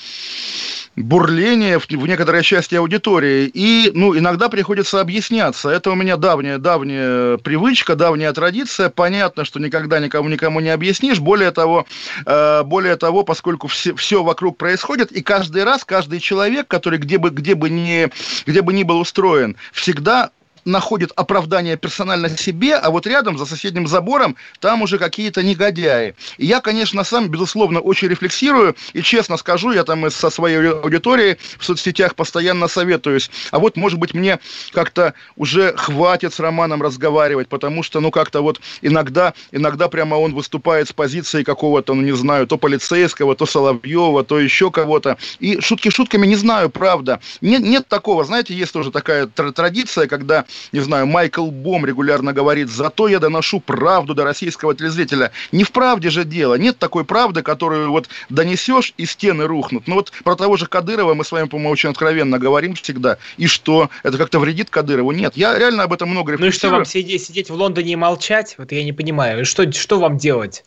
[0.96, 3.50] бурление в, в некоторой части аудитории.
[3.54, 5.70] И, ну, иногда приходится объясняться.
[5.70, 8.90] Это у меня давняя, давняя привычка, давняя традиция.
[8.90, 11.20] Понятно, что никогда никому никому не объяснишь.
[11.20, 11.86] Более того,
[12.26, 17.18] э, более того, поскольку все, все вокруг происходит, и каждый раз, каждый человек, который где
[17.18, 18.10] бы, где бы, ни,
[18.46, 20.32] где бы ни был устроен, всегда
[20.66, 26.16] находит оправдание персонально себе, а вот рядом, за соседним забором, там уже какие-то негодяи.
[26.38, 31.38] И я, конечно, сам, безусловно, очень рефлексирую, и честно скажу, я там со своей аудиторией
[31.58, 33.30] в соцсетях постоянно советуюсь.
[33.52, 34.40] А вот, может быть, мне
[34.72, 40.34] как-то уже хватит с Романом разговаривать, потому что, ну, как-то вот иногда, иногда прямо он
[40.34, 45.18] выступает с позиции какого-то, ну, не знаю, то полицейского, то Соловьева, то еще кого-то.
[45.40, 47.20] И шутки шутками не знаю, правда.
[47.42, 52.70] Нет, нет такого, знаете, есть тоже такая традиция, когда не знаю, Майкл Бом регулярно говорит,
[52.70, 55.32] зато я доношу правду до российского телезрителя.
[55.52, 56.56] Не в правде же дело.
[56.56, 59.88] Нет такой правды, которую вот донесешь, и стены рухнут.
[59.88, 63.18] Ну вот про того же Кадырова мы с вами, по-моему, очень откровенно говорим всегда.
[63.38, 63.90] И что?
[64.04, 65.12] Это как-то вредит Кадырову?
[65.12, 66.50] Нет, я реально об этом много рефлексирую.
[66.50, 68.56] Ну и что, вам сидеть, сидеть в Лондоне и молчать?
[68.58, 69.46] Вот я не понимаю.
[69.46, 70.64] Что, что вам делать?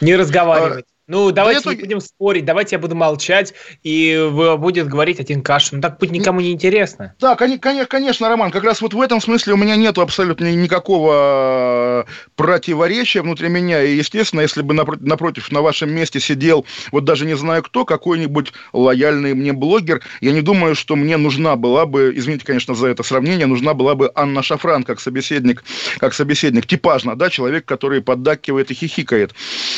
[0.00, 0.86] Не разговаривать?
[1.12, 5.76] Ну, давайте да не будем спорить, давайте я буду молчать, и будет говорить один Кашин.
[5.76, 7.14] Ну, так будет никому не интересно.
[7.20, 12.10] Да, конечно, Роман, как раз вот в этом смысле у меня нету абсолютно никакого э,
[12.34, 13.82] противоречия внутри меня.
[13.82, 17.84] И, естественно, если бы напротив, напротив на вашем месте сидел, вот даже не знаю кто,
[17.84, 22.86] какой-нибудь лояльный мне блогер, я не думаю, что мне нужна была бы, извините, конечно, за
[22.86, 25.62] это сравнение, нужна была бы Анна Шафран как собеседник,
[25.98, 29.34] как собеседник, типажно, да, человек, который поддакивает и хихикает.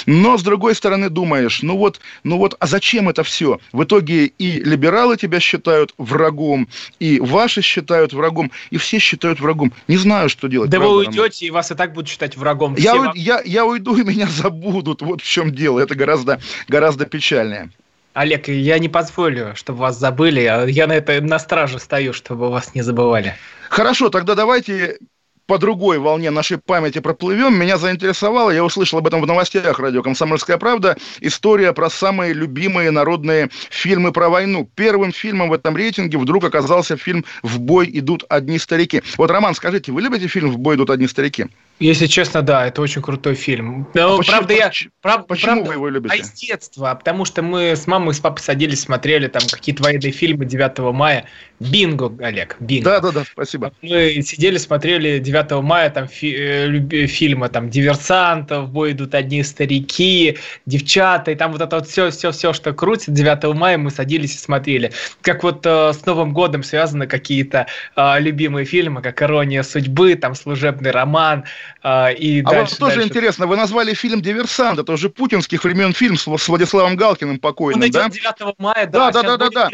[0.06, 3.58] Но, с другой стороны, думаешь, ну вот, ну вот, а зачем это все?
[3.72, 6.68] В итоге и либералы тебя считают врагом,
[7.00, 9.72] и ваши считают врагом, и все считают врагом.
[9.88, 10.68] Не знаю, что делать.
[10.70, 12.74] Да правда, вы уйдете, и вас и так будут считать врагом.
[12.76, 13.12] Я, вам...
[13.14, 15.00] я, я уйду, и меня забудут.
[15.00, 15.80] Вот в чем дело.
[15.80, 17.70] Это гораздо, гораздо печальнее.
[18.12, 20.40] Олег, я не позволю, чтобы вас забыли.
[20.70, 23.34] Я на это на страже стою, чтобы вас не забывали.
[23.70, 24.98] Хорошо, тогда давайте
[25.46, 27.58] по другой волне нашей памяти проплывем.
[27.58, 32.90] Меня заинтересовало, я услышал об этом в новостях радио «Комсомольская правда», история про самые любимые
[32.90, 34.68] народные фильмы про войну.
[34.74, 39.02] Первым фильмом в этом рейтинге вдруг оказался фильм «В бой идут одни старики».
[39.16, 41.46] Вот, Роман, скажите, вы любите фильм «В бой идут одни старики»?
[41.80, 43.88] Если честно, да, это очень крутой фильм.
[43.94, 44.70] Но, а почему, правда, я,
[45.02, 46.14] прав, почему правда, вы его любите?
[46.14, 49.82] А из детства, потому что мы с мамой и с папой садились, смотрели там какие-то
[49.82, 51.26] военные фильмы 9 мая.
[51.58, 52.90] Бинго, Олег, бинго.
[52.90, 53.72] Да, да, да, спасибо.
[53.82, 60.38] Мы сидели, смотрели 9 мая там фи- э, фильмы, там, диверсантов, бой идут одни старики,
[60.66, 64.34] девчата, и там вот это вот все, все, все, что крутит 9 мая, мы садились
[64.34, 64.92] и смотрели.
[65.22, 70.34] Как вот э, с Новым годом связаны какие-то э, любимые фильмы, как «Ирония судьбы», там,
[70.34, 71.44] «Служебный роман»,
[71.82, 73.08] а, и а дальше, вот тоже дальше.
[73.08, 77.82] интересно, вы назвали фильм «Диверсант», это уже путинских времен фильм с, с Владиславом Галкиным покойным,
[77.82, 78.08] Он да?
[78.08, 79.10] 9 мая, да.
[79.10, 79.70] Да, да, да, да.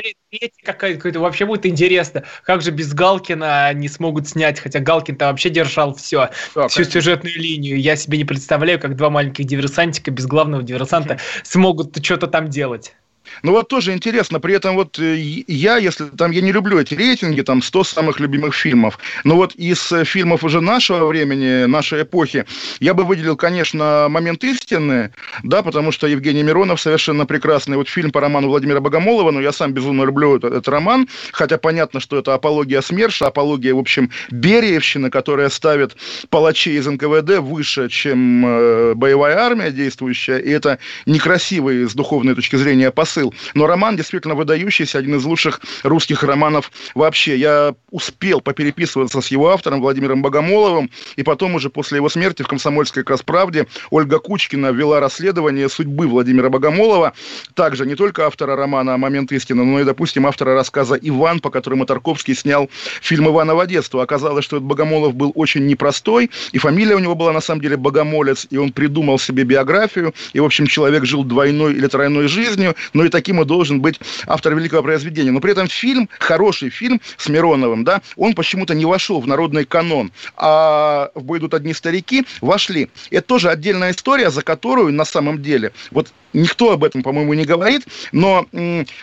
[0.65, 5.95] Какой-то, вообще будет интересно, как же без Галкина они смогут снять, хотя Галкин-то вообще держал
[5.95, 7.01] все, да, всю конечно.
[7.01, 7.81] сюжетную линию.
[7.81, 12.95] Я себе не представляю, как два маленьких диверсантика без главного диверсанта смогут что-то там делать.
[13.43, 16.95] Ну вот тоже интересно, при этом вот э, я, если там, я не люблю эти
[16.95, 22.03] рейтинги, там 100 самых любимых фильмов, но вот из э, фильмов уже нашего времени, нашей
[22.03, 22.45] эпохи,
[22.81, 25.13] я бы выделил, конечно, «Момент истины»,
[25.43, 29.53] да, потому что Евгений Миронов совершенно прекрасный, вот фильм по роману Владимира Богомолова, но я
[29.53, 34.11] сам безумно люблю этот, этот роман, хотя понятно, что это апология СМЕРШа, апология, в общем,
[34.31, 35.97] Бериевщины, которая ставит
[36.29, 42.57] палачей из НКВД выше, чем э, боевая армия действующая, и это некрасивый с духовной точки
[42.57, 43.35] зрения посыл, посыл.
[43.55, 47.37] Но роман действительно выдающийся, один из лучших русских романов вообще.
[47.37, 52.49] Я успел попереписываться с его автором Владимиром Богомоловым, и потом уже после его смерти в
[52.49, 57.13] «Комсомольской как раз правде» Ольга Кучкина вела расследование судьбы Владимира Богомолова,
[57.55, 61.87] также не только автора романа «Момент истины», но и, допустим, автора рассказа «Иван», по которому
[61.87, 62.71] Тарковский снял
[63.03, 64.03] фильм «Иваново детство».
[64.03, 67.77] Оказалось, что этот Богомолов был очень непростой, и фамилия у него была на самом деле
[67.77, 72.75] Богомолец, и он придумал себе биографию, и, в общем, человек жил двойной или тройной жизнью,
[73.01, 75.31] но и таким и должен быть автор великого произведения.
[75.31, 79.65] Но при этом фильм, хороший фильм с Мироновым, да, он почему-то не вошел в народный
[79.65, 82.91] канон, а в «Бой идут одни старики» вошли.
[83.11, 87.45] Это тоже отдельная история, за которую на самом деле, вот Никто об этом, по-моему, не
[87.45, 88.47] говорит, но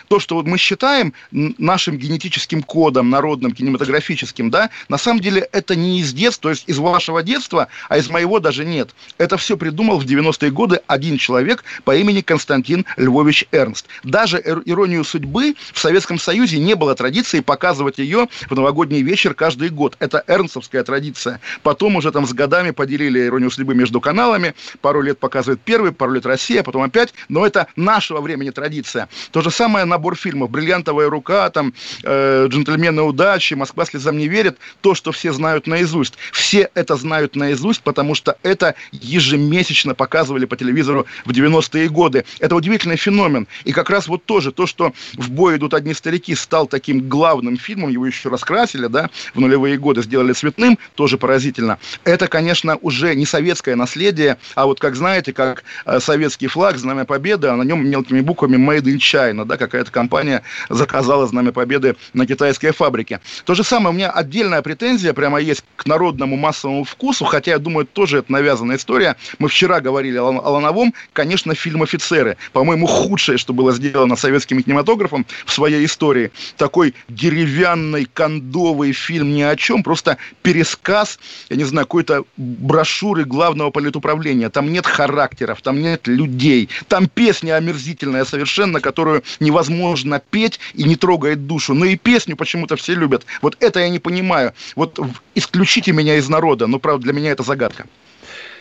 [0.08, 5.76] то, что вот мы считаем нашим генетическим кодом, народным, кинематографическим, да, на самом деле это
[5.76, 8.94] не из детства, то есть из вашего детства, а из моего даже нет.
[9.18, 13.87] Это все придумал в 90-е годы один человек по имени Константин Львович Эрнст.
[14.04, 19.68] Даже иронию судьбы в Советском Союзе не было традиции показывать ее в новогодний вечер каждый
[19.70, 19.96] год.
[19.98, 21.40] Это эрнстовская традиция.
[21.62, 24.54] Потом уже там с годами поделили иронию судьбы между каналами.
[24.80, 29.08] Пару лет показывает первый, пару лет Россия, потом опять но это нашего времени традиция.
[29.30, 34.58] То же самое набор фильмов «Бриллиантовая рука», там, э, «Джентльмены удачи», «Москва слезам не верит»,
[34.80, 36.14] то, что все знают наизусть.
[36.32, 42.24] Все это знают наизусть, потому что это ежемесячно показывали по телевизору в 90-е годы.
[42.40, 43.46] Это удивительный феномен.
[43.64, 47.56] И как раз вот тоже то, что «В бой идут одни старики» стал таким главным
[47.56, 51.78] фильмом, его еще раскрасили, да, в нулевые годы сделали цветным, тоже поразительно.
[52.02, 57.04] Это, конечно, уже не советское наследие, а вот, как знаете, как э, советский флаг, знамя
[57.04, 61.94] Победы, а на нем мелкими буквами Made in China, да, какая-то компания заказала Знамя Победы
[62.14, 63.20] на китайской фабрике.
[63.44, 67.58] То же самое, у меня отдельная претензия прямо есть к народному массовому вкусу, хотя, я
[67.60, 69.14] думаю, тоже это навязанная история.
[69.38, 72.36] Мы вчера говорили о, Лановом, конечно, фильм «Офицеры».
[72.52, 76.30] По-моему, худшее, что было сделано советским кинематографом в своей истории.
[76.56, 83.70] Такой деревянный, кондовый фильм ни о чем, просто пересказ, я не знаю, какой-то брошюры главного
[83.70, 84.50] политуправления.
[84.50, 90.82] Там нет характеров, там нет людей, там там песня омерзительная совершенно, которую невозможно петь и
[90.82, 91.72] не трогает душу.
[91.74, 93.24] Но и песню почему-то все любят.
[93.40, 94.52] Вот это я не понимаю.
[94.74, 94.98] Вот
[95.36, 96.66] исключите меня из народа.
[96.66, 97.86] Но, правда, для меня это загадка.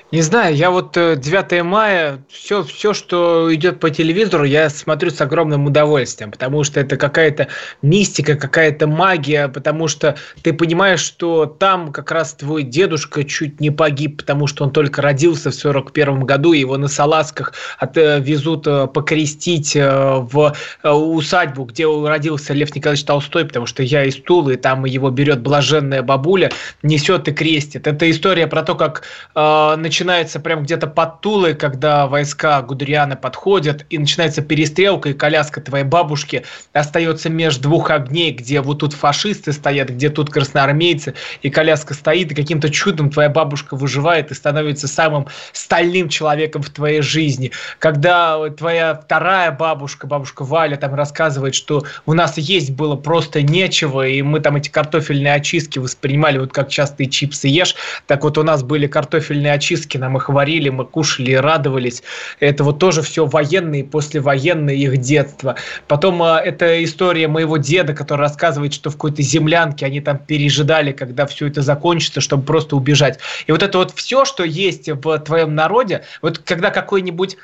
[0.10, 5.12] Не знаю, я вот 9 э, мая, все, все, что идет по телевизору, я смотрю
[5.12, 7.50] с огромным удовольствием, потому что это какая-то
[7.82, 13.70] мистика, какая-то магия, потому что ты понимаешь, что там как раз твой дедушка чуть не
[13.70, 19.76] погиб, потому что он только родился в 41 году, его на салазках отвезут э, покрестить
[19.76, 24.86] э, в усадьбу, где родился Лев Николаевич Толстой, потому что я из Тулы, и там
[24.86, 26.50] его берет блаженная бабуля,
[26.82, 27.88] несет и крестит.
[27.88, 29.04] Это история про то, как
[29.36, 35.60] э, начинается прям где-то под Тулой, когда войска Гудериана подходят, и начинается перестрелка, и коляска
[35.60, 41.50] твоей бабушки остается между двух огней, где вот тут фашисты стоят, где тут красноармейцы, и
[41.50, 47.02] коляска стоит, и каким-то чудом твоя бабушка выживает и становится самым стальным человеком в твоей
[47.02, 47.52] жизни.
[47.80, 54.08] Когда твоя вторая бабушка, бабушка Валя, там рассказывает, что у нас есть было просто нечего,
[54.08, 58.44] и мы там эти картофельные очистки воспринимали вот как частые чипсы ешь, так вот у
[58.44, 62.04] нас были картофельные очистки сосиски, нам их варили, мы кушали и радовались.
[62.40, 65.56] Это вот тоже все военные, послевоенные их детство.
[65.88, 70.92] Потом а, это история моего деда, который рассказывает, что в какой-то землянке они там пережидали,
[70.92, 73.20] когда все это закончится, чтобы просто убежать.
[73.48, 77.38] И вот это вот все, что есть в твоем народе, вот когда какой-нибудь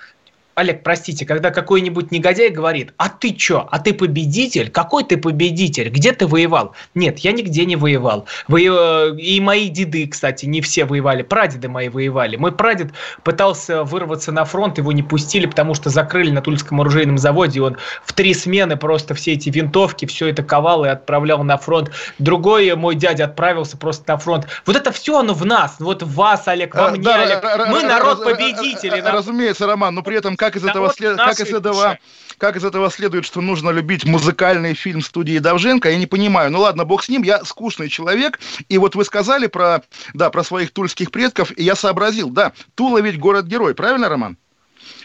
[0.55, 4.69] Олег, простите, когда какой-нибудь негодяй говорит, а ты чё, а ты победитель?
[4.69, 5.89] Какой ты победитель?
[5.89, 6.75] Где ты воевал?
[6.93, 8.27] Нет, я нигде не воевал.
[8.47, 12.35] Вы, э, и мои деды, кстати, не все воевали, прадеды мои воевали.
[12.35, 12.91] Мой прадед
[13.23, 17.77] пытался вырваться на фронт, его не пустили, потому что закрыли на Тульском оружейном заводе, он
[18.05, 21.89] в три смены просто все эти винтовки, все это ковал и отправлял на фронт.
[22.19, 24.47] Другой мой дядя отправился просто на фронт.
[24.67, 27.43] Вот это все оно в нас, вот в вас, Олег, во а, мне, да, Олег.
[27.69, 29.01] Мы народ победителей.
[29.01, 31.17] Разумеется, Роман, но при этом как из этого, след...
[31.17, 31.99] как из этого,
[32.37, 36.51] как из этого следует, что нужно любить музыкальный фильм студии Давженко, я не понимаю.
[36.51, 40.43] Ну ладно, бог с ним, я скучный человек, и вот вы сказали про, да, про
[40.43, 44.37] своих тульских предков, и я сообразил, да, Тула ведь город-герой, правильно, Роман?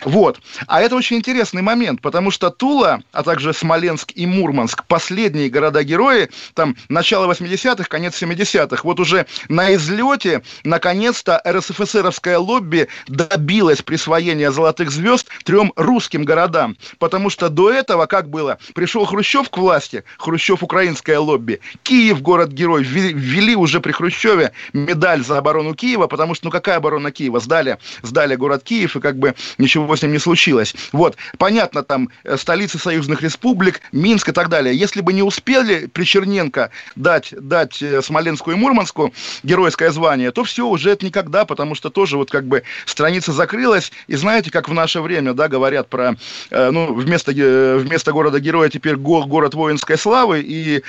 [0.04, 0.40] Вот.
[0.66, 6.28] А это очень интересный момент, потому что Тула, а также Смоленск и Мурманск, последние города-герои,
[6.54, 14.90] там, начало 80-х, конец 70-х, вот уже на излете, наконец-то, РСФСРовское лобби добилось присвоения золотых
[14.90, 16.76] звезд трем русским городам.
[16.98, 22.82] Потому что до этого, как было, пришел Хрущев к власти, Хрущев украинское лобби, Киев город-герой,
[22.82, 27.40] ввели уже при Хрущеве медаль за оборону Киева, потому что, ну какая оборона Киева?
[27.40, 30.74] Сдали, сдали город Киев, и как бы ничего с ним не случилось.
[30.92, 34.76] Вот, понятно, там э, столицы союзных республик, Минск и так далее.
[34.76, 39.12] Если бы не успели при Черненко дать, дать э, Смоленску и Мурманску
[39.42, 43.92] геройское звание, то все, уже это никогда, потому что тоже вот как бы страница закрылась,
[44.06, 46.16] и знаете, как в наше время, да, говорят про,
[46.50, 50.82] э, ну, вместо, вместо города-героя теперь го- город воинской славы, и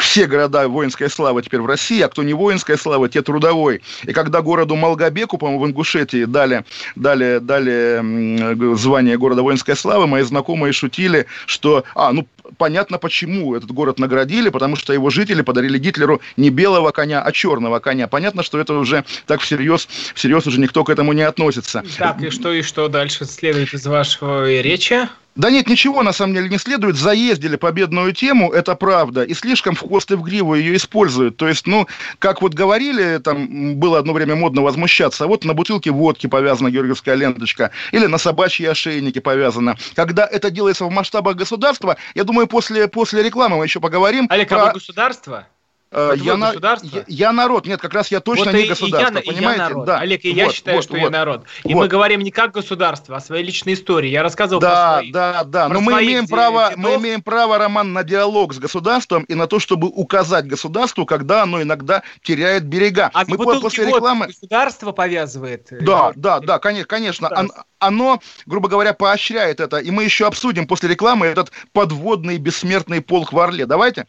[0.00, 3.82] все города воинской славы теперь в России, а кто не воинская слава, те трудовой.
[4.04, 6.64] И когда городу Малгобеку, по-моему, в Ингушетии дали,
[6.96, 12.26] дали, дали звание города воинской славы, мои знакомые шутили, что, а, ну,
[12.56, 17.32] понятно, почему этот город наградили, потому что его жители подарили Гитлеру не белого коня, а
[17.32, 18.08] черного коня.
[18.08, 21.82] Понятно, что это уже так всерьез, всерьез уже никто к этому не относится.
[21.98, 25.08] Так, и что, и что дальше следует из вашего речи?
[25.36, 26.94] Да нет, ничего на самом деле не следует.
[26.94, 29.24] Заездили победную тему, это правда.
[29.24, 31.36] И слишком в хвост и в гриву ее используют.
[31.36, 31.88] То есть, ну,
[32.20, 36.70] как вот говорили, там было одно время модно возмущаться, а вот на бутылке водки повязана
[36.70, 39.76] георгиевская ленточка, или на собачьи ошейники повязана.
[39.96, 44.26] Когда это делается в масштабах государства, я думаю, после, после рекламы мы еще поговорим.
[44.30, 44.70] Олег, про...
[44.70, 45.46] а государство?
[45.94, 49.18] Это я, на, я, я народ, нет, как раз я точно вот не и, государство,
[49.18, 49.60] и я, понимаете?
[49.60, 49.86] И я народ.
[49.86, 49.98] Да.
[50.00, 51.44] Олег, и я вот, считаю, вот, что вот, я народ.
[51.62, 51.80] И вот.
[51.80, 54.08] мы говорим не как государство, а своей личной истории.
[54.08, 57.92] Я рассказывал да, про свои, Да, да, но мы имеем, право, мы имеем право, Роман,
[57.92, 63.10] на диалог с государством и на то, чтобы указать государству, когда оно иногда теряет берега.
[63.14, 64.26] А мы после рекламы...
[64.26, 65.68] государство повязывает?
[65.70, 67.30] Да, да, да, конечно, конечно.
[67.78, 69.76] Оно, грубо говоря, поощряет это.
[69.76, 73.66] И мы еще обсудим после рекламы этот подводный бессмертный полк в Орле.
[73.66, 74.06] Давайте?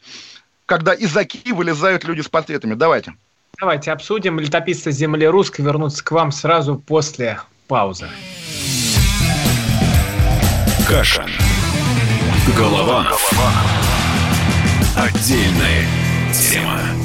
[0.65, 2.73] Когда из Оки вылезают люди с портретами.
[2.73, 3.13] Давайте.
[3.59, 4.39] Давайте обсудим.
[4.39, 8.07] Летописцы земли русской вернутся к вам сразу после паузы.
[10.87, 11.25] Каша.
[12.57, 13.07] Голова.
[14.95, 15.85] Отдельная
[16.33, 17.04] тема.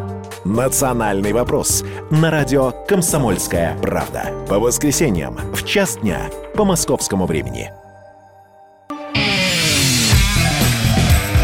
[0.43, 4.33] «Национальный вопрос» на радио «Комсомольская правда».
[4.49, 7.71] По воскресеньям в час дня по московскому времени.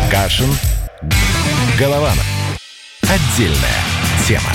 [0.10, 0.50] Кашин.
[1.80, 2.26] Голованов.
[3.04, 3.84] Отдельная
[4.28, 4.52] тема.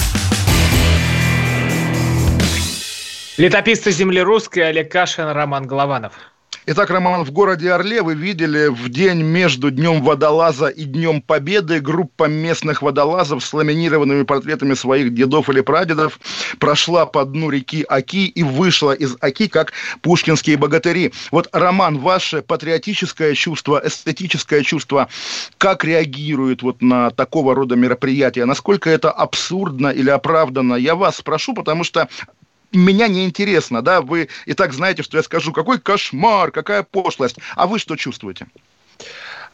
[3.37, 6.15] Летописцы земли русской Олег Кашин, Роман Голованов.
[6.65, 11.81] Итак, Роман, в городе Орле вы видели в день между Днем водолаза и Днем Победы
[11.81, 16.21] группа местных водолазов с ламинированными портретами своих дедов или прадедов
[16.61, 21.13] прошла по дну реки Аки и вышла из Аки как пушкинские богатыри.
[21.33, 25.09] Вот, Роман, ваше патриотическое чувство, эстетическое чувство,
[25.59, 28.45] как реагирует вот на такого рода мероприятия?
[28.45, 30.75] Насколько это абсурдно или оправданно?
[30.75, 32.09] Я вас спрошу, потому что
[32.73, 37.37] меня не интересно, да, вы и так знаете, что я скажу, какой кошмар, какая пошлость,
[37.55, 38.47] а вы что чувствуете?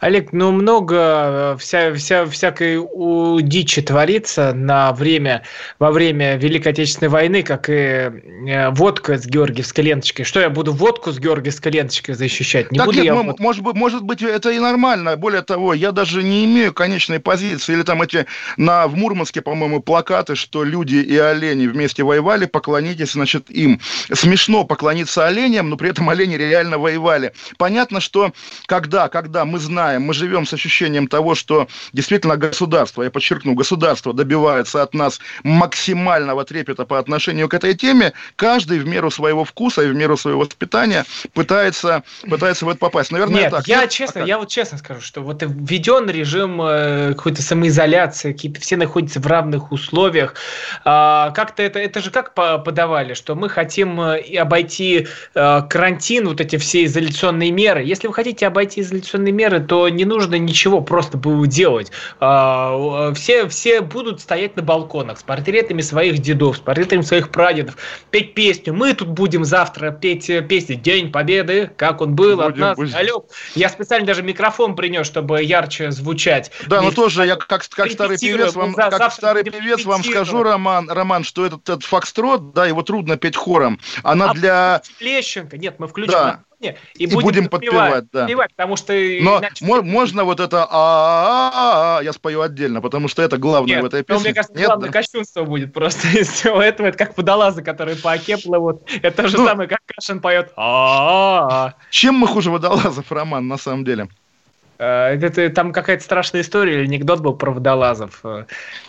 [0.00, 5.42] Олег, ну много э, вся, вся, всякой у дичи творится на время,
[5.80, 10.24] во время Великой Отечественной войны, как и э, водка с георгиевской ленточкой.
[10.24, 12.70] Что я буду водку с георгиевской ленточкой защищать?
[12.70, 15.16] Не так буду нет, я ну, может, быть, может быть, это и нормально.
[15.16, 17.72] Более того, я даже не имею конечной позиции.
[17.72, 18.26] Или там эти
[18.56, 23.80] на, в Мурманске, по-моему, плакаты, что люди и олени вместе воевали, поклонитесь, значит, им.
[24.12, 27.32] Смешно поклониться оленям, но при этом олени реально воевали.
[27.56, 28.32] Понятно, что
[28.66, 33.54] когда, когда мы знаем, знаем, мы живем с ощущением того, что действительно государство, я подчеркну,
[33.54, 39.44] государство добивается от нас максимального трепета по отношению к этой теме, каждый в меру своего
[39.44, 43.12] вкуса и в меру своего воспитания пытается, пытается в это попасть.
[43.12, 43.66] Наверное, Нет, так.
[43.66, 44.26] Я, Нет, честно, пока.
[44.26, 49.26] я вот честно скажу, что вот введен режим э, какой-то самоизоляции, какие-то все находятся в
[49.26, 50.34] равных условиях.
[50.84, 56.42] А, как-то это, это же как подавали, что мы хотим э, обойти э, карантин, вот
[56.42, 57.82] эти все изоляционные меры.
[57.82, 61.92] Если вы хотите обойти изоляционные меры, то не нужно ничего просто было делать.
[62.18, 67.76] А, все, все будут стоять на балконах с портретами своих дедов, с портретами своих прадедов,
[68.10, 68.74] петь песню.
[68.74, 72.76] Мы тут будем завтра петь э, песню «День Победы», как он был будем, от нас
[72.76, 72.92] будем.
[72.92, 73.24] далек.
[73.54, 76.50] Я специально даже микрофон принес, чтобы ярче звучать.
[76.66, 80.42] Да, но тоже я как, как старый певец вам, за, как старый певец вам скажу,
[80.42, 83.78] Роман, Роман, что этот, этот фокстрот, да, его трудно петь хором.
[84.02, 84.82] Она а для...
[85.00, 88.20] Лещенко, нет, мы включим да и, и будем, будем подпевать, да.
[88.22, 89.64] Подпевать, потому что Но иначе...
[89.64, 94.24] можно вот это а я спою отдельно, потому что это главное Нет, в этой песне.
[94.24, 96.88] мне кажется, главное кощунство будет просто из всего этого.
[96.88, 98.82] Это как водолазы, которые по оке плывут.
[99.02, 103.84] Это то же самое, как Кашин поет а Чем мы хуже водолазов, Роман, на самом
[103.84, 104.08] деле?
[104.78, 108.22] Э, это, там какая-то страшная история или анекдот был про водолазов.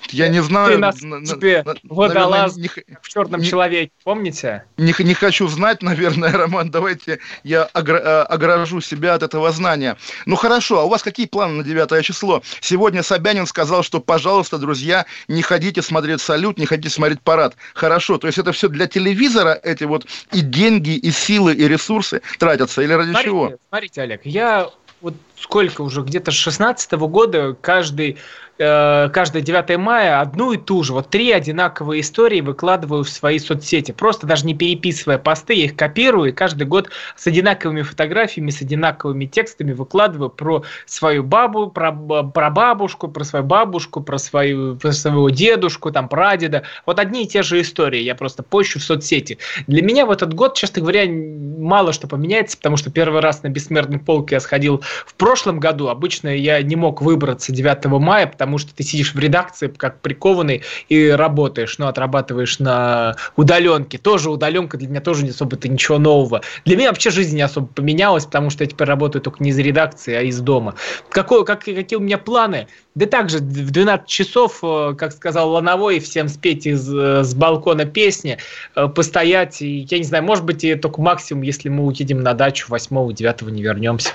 [0.10, 0.74] Я не знаю.
[0.74, 2.70] Ты на тебе водолаз не,
[3.02, 4.64] в черном не, человеке, помните?
[4.78, 6.70] Не, не хочу знать, наверное, Роман.
[6.70, 9.98] Давайте я огражу себя от этого знания.
[10.26, 12.44] Ну хорошо, а у вас какие планы на 9 число?
[12.62, 17.56] Сегодня Собянин сказал, что, пожалуйста, друзья, не ходите смотреть салют, не ходите смотреть парад.
[17.74, 22.22] Хорошо, то есть это все для телевизора, эти вот и деньги, и силы, и ресурсы
[22.38, 23.54] тратятся, или ради смотрите, чего?
[23.70, 24.70] Смотрите, Олег, я
[25.02, 28.18] вот сколько уже, где-то с 16 -го года каждый
[28.60, 33.94] каждое 9 мая одну и ту же, вот три одинаковые истории выкладываю в свои соцсети.
[33.94, 38.62] Просто даже не переписывая посты, я их копирую и каждый год с одинаковыми фотографиями, с
[38.62, 44.92] одинаковыми текстами выкладываю про свою бабу, про, про бабушку, про свою бабушку, про, свою, про
[44.92, 46.64] своего дедушку, там, прадеда.
[46.86, 49.38] Вот одни и те же истории я просто пощу в соцсети.
[49.68, 53.48] Для меня в этот год, честно говоря, мало что поменяется, потому что первый раз на
[53.48, 55.88] бессмертный полк я сходил в прошлом году.
[55.88, 60.02] Обычно я не мог выбраться 9 мая, потому потому что ты сидишь в редакции как
[60.02, 64.00] прикованный и работаешь, ну, отрабатываешь на удаленке.
[64.00, 66.42] Тоже удаленка для меня тоже не особо-то ничего нового.
[66.66, 69.60] Для меня вообще жизнь не особо поменялась, потому что я теперь работаю только не из
[69.60, 70.74] редакции, а из дома.
[71.12, 72.66] Какой, как, какие у меня планы?
[72.96, 77.86] Да также в 12 часов, э, как сказал Лановой, всем спеть из, э, с балкона
[77.86, 78.40] песни,
[78.76, 82.34] э, постоять, и, я не знаю, может быть, и только максимум, если мы уедем на
[82.34, 84.14] дачу 8-9 не вернемся.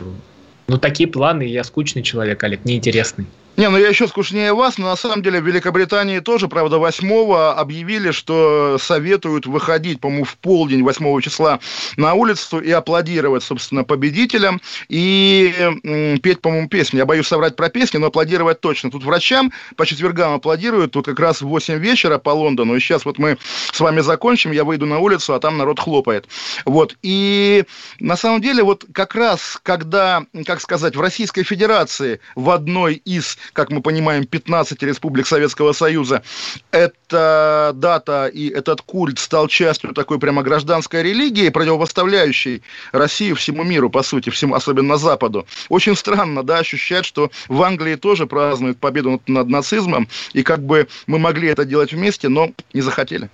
[0.66, 3.26] Ну, такие планы, я скучный человек, Олег, неинтересный.
[3.56, 7.32] Не, ну я еще скучнее вас, но на самом деле в Великобритании тоже, правда, 8
[7.52, 11.60] объявили, что советуют выходить, по-моему, в полдень 8 числа
[11.96, 16.96] на улицу и аплодировать, собственно, победителям и петь, по-моему, песни.
[16.96, 18.90] Я боюсь соврать про песни, но аплодировать точно.
[18.90, 23.04] Тут врачам по четвергам аплодируют, тут как раз в 8 вечера по Лондону, и сейчас
[23.04, 23.38] вот мы
[23.72, 26.26] с вами закончим, я выйду на улицу, а там народ хлопает.
[26.64, 27.62] Вот, и
[28.00, 33.38] на самом деле вот как раз, когда, как сказать, в Российской Федерации в одной из
[33.52, 36.22] как мы понимаем, 15 республик Советского Союза,
[36.70, 43.90] эта дата и этот культ стал частью такой прямо гражданской религии, противопоставляющей Россию всему миру,
[43.90, 45.46] по сути, всему, особенно Западу.
[45.68, 50.60] Очень странно, да, ощущать, что в Англии тоже празднуют победу над, над нацизмом, и как
[50.64, 53.30] бы мы могли это делать вместе, но не захотели.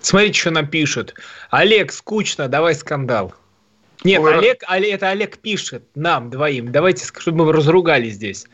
[0.00, 1.14] Смотрите, что нам пишут.
[1.50, 3.34] Олег, скучно, давай скандал.
[4.04, 6.72] Нет, Ой, Олег, это Олег пишет нам двоим.
[6.72, 8.46] Давайте, чтобы мы разругались здесь.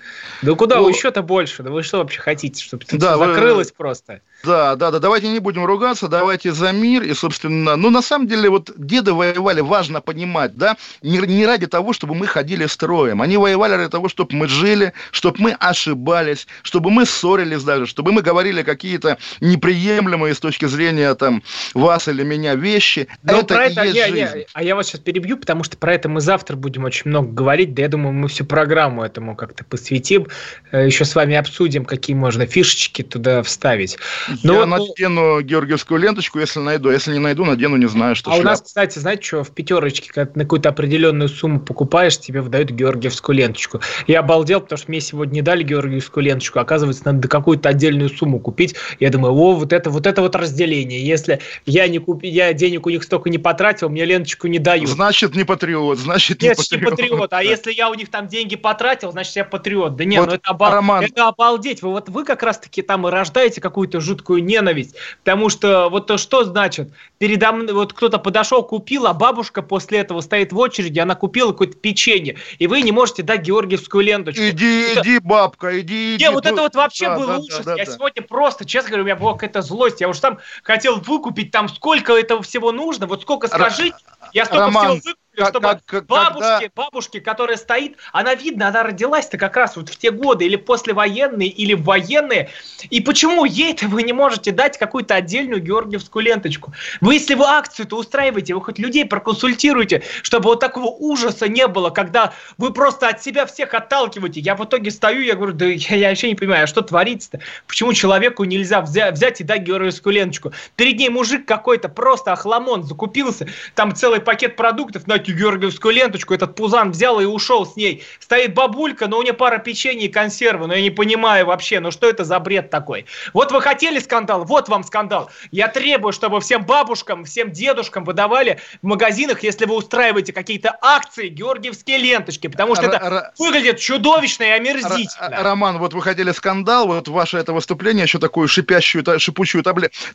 [0.42, 1.62] Да куда ну, вы еще-то больше?
[1.62, 3.74] Да вы что вообще хотите, чтобы да, закрылось вы...
[3.76, 4.20] просто?
[4.44, 7.02] Да, да, да, давайте не будем ругаться, давайте за мир.
[7.02, 11.66] И, собственно, ну, на самом деле, вот деды воевали, важно понимать, да, не, не ради
[11.66, 13.20] того, чтобы мы ходили строем.
[13.20, 18.12] Они воевали ради того, чтобы мы жили, чтобы мы ошибались, чтобы мы ссорились даже, чтобы
[18.12, 21.42] мы говорили какие-то неприемлемые с точки зрения, там,
[21.74, 23.08] вас или меня вещи.
[23.22, 24.18] Но это, это и есть я, жизнь.
[24.18, 27.32] Я, а я вас сейчас перебью, потому что про это мы завтра будем очень много
[27.32, 27.74] говорить.
[27.74, 30.28] Да я думаю, мы всю программу этому как-то посвятим.
[30.70, 33.98] Э, Еще с вами обсудим, какие можно фишечки туда вставить.
[34.42, 36.90] Но я вот, надену георгиевскую ленточку, если найду.
[36.90, 38.44] Если не найду, надену, не знаю, что А шляп.
[38.44, 42.70] у нас, кстати, знаете, что в пятерочке, когда на какую-то определенную сумму покупаешь, тебе выдают
[42.70, 43.80] георгиевскую ленточку.
[44.06, 46.58] Я обалдел, потому что мне сегодня не дали георгиевскую ленточку.
[46.58, 48.74] Оказывается, надо какую-то отдельную сумму купить.
[49.00, 51.04] Я думаю, о, вот это вот это вот разделение.
[51.04, 52.22] Если я, не куп...
[52.22, 54.90] я денег у них столько не потратил, мне ленточку не дают.
[54.90, 55.98] Значит, не патриот.
[55.98, 56.82] Значит, не Нет, патриот.
[56.82, 57.32] не патриот.
[57.32, 59.96] А если я у них там деньги потратил, значит, я патриот.
[59.96, 60.72] Да нет, вот ну это, обал...
[60.72, 61.04] Роман...
[61.04, 61.82] это обалдеть.
[61.82, 66.06] Вы, вот вы как раз-таки там и рождаете какую-то жуткую жуткую ненависть, потому что вот
[66.06, 66.90] то что значит?
[67.18, 71.52] Передо мной вот кто-то подошел, купил, а бабушка после этого стоит в очереди, она купила
[71.52, 74.42] какое-то печенье, и вы не можете дать георгиевскую ленточку.
[74.42, 75.00] Иди, это...
[75.00, 76.24] иди, бабка, иди, иди.
[76.24, 77.58] Не, вот это вот вообще да, был да, ужас.
[77.58, 77.92] Да, да, я да.
[77.92, 80.00] сегодня просто, честно говоря, у меня была какая-то злость.
[80.00, 83.96] Я уже там хотел выкупить там сколько этого всего нужно, вот сколько скажите,
[84.32, 86.70] я столько Роман, всего выкупил как, чтобы как, как, бабушке, когда...
[86.74, 91.48] бабушке, которая стоит, она видно, она родилась-то как раз вот в те годы, или послевоенные,
[91.48, 92.50] или военные.
[92.90, 96.72] И почему ей-то вы не можете дать какую-то отдельную георгиевскую ленточку?
[97.00, 101.90] Вы, если вы акцию-то устраиваете, вы хоть людей проконсультируете, чтобы вот такого ужаса не было,
[101.90, 104.40] когда вы просто от себя всех отталкиваете.
[104.40, 107.40] Я в итоге стою, я говорю, да я, я вообще не понимаю, а что творится-то?
[107.66, 110.52] Почему человеку нельзя взять, взять и дать георгиевскую ленточку?
[110.76, 116.34] Перед ней мужик какой-то просто охламон закупился, там целый пакет продуктов, на эту георгиевскую ленточку,
[116.34, 118.04] этот пузан взял и ушел с ней.
[118.18, 121.90] Стоит бабулька, но у нее пара печенья и консервы, но я не понимаю вообще, ну
[121.90, 123.06] что это за бред такой?
[123.34, 125.30] Вот вы хотели скандал, вот вам скандал.
[125.50, 131.28] Я требую, чтобы всем бабушкам, всем дедушкам выдавали в магазинах, если вы устраиваете какие-то акции,
[131.28, 135.42] георгиевские ленточки, потому что это выглядит чудовищно и омерзительно.
[135.42, 139.64] Роман, вот вы хотели скандал, вот ваше это выступление, еще такую шипящую, шипучую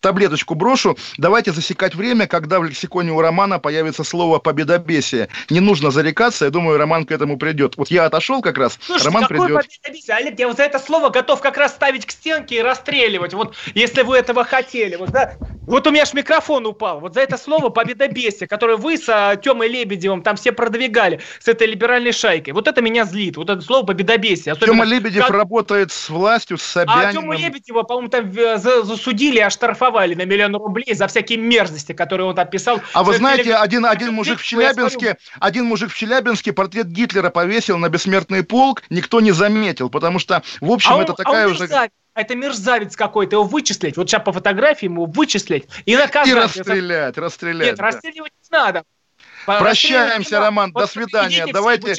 [0.02, 0.98] таблеточку брошу.
[1.18, 5.30] Давайте засекать время, когда в лексиконе у Романа появится слово «победобесие» победобесие.
[5.50, 7.78] Не нужно зарекаться, я думаю, Роман к этому придет.
[7.78, 9.68] Вот я отошел как раз, Слушайте, Роман какое придет.
[9.68, 10.16] победобесие?
[10.16, 13.34] Олег, я вот за это слово готов как раз ставить к стенке и расстреливать.
[13.34, 14.96] Вот если вы этого хотели.
[14.96, 15.34] Вот, да?
[15.66, 17.00] вот у меня ж микрофон упал.
[17.00, 21.48] Вот за это слово победобесие, которое вы с а, Тёмой Лебедевым там все продвигали с
[21.48, 22.54] этой либеральной шайкой.
[22.54, 23.38] Вот это меня злит.
[23.38, 24.56] Вот это слово победобесие.
[24.56, 25.36] Тёма Лебедев как...
[25.36, 27.10] работает с властью, с Собяниным.
[27.10, 28.32] А Тёму Лебедева, по-моему, там
[28.84, 32.82] засудили и оштрафовали на миллион рублей за всякие мерзости, которые он описал.
[32.94, 33.58] А вы знаете, телег...
[33.62, 34.93] один, один мужик в Челябинске,
[35.40, 40.44] один мужик в Челябинске портрет Гитлера повесил на бессмертный полк, никто не заметил, потому что,
[40.62, 41.64] в общем, а он, это такая а он уже...
[41.64, 41.92] Мерзавец.
[42.16, 43.98] Это мерзавец какой-то, его вычислить.
[43.98, 46.28] Вот сейчас по фотографии ему вычислить и наказать.
[46.30, 47.68] И расстрелять, расстрелять.
[47.68, 47.84] Нет, да.
[47.86, 48.84] расстреливать не надо.
[49.46, 51.46] Прощаемся, Роман, вот до свидания.
[51.52, 51.96] Давайте.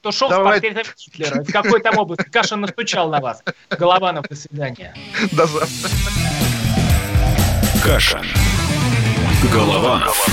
[0.00, 0.70] Кто шел Давайте.
[0.70, 1.42] с портретом Гитлера.
[1.42, 2.28] В какой там области?
[2.30, 3.42] Кашин настучал на вас.
[3.70, 4.94] Голованов, до свидания.
[5.32, 5.90] До завтра.
[7.84, 8.26] Кашин.
[9.52, 10.26] Голованов.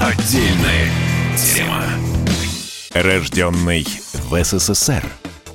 [0.00, 0.88] Отдельная
[1.36, 1.82] тема.
[2.94, 3.84] Рожденный
[4.30, 5.04] в СССР.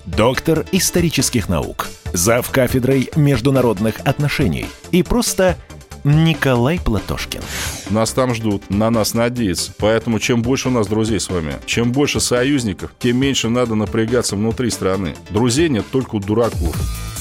[0.06, 1.88] Доктор исторических наук.
[2.12, 4.66] Зав кафедрой международных отношений.
[4.92, 5.56] И просто
[6.04, 7.40] Николай Платошкин.
[7.90, 9.72] Нас там ждут, на нас надеются.
[9.78, 14.36] Поэтому чем больше у нас друзей с вами, чем больше союзников, тем меньше надо напрягаться
[14.36, 15.16] внутри страны.
[15.30, 16.76] Друзей нет только у дураков.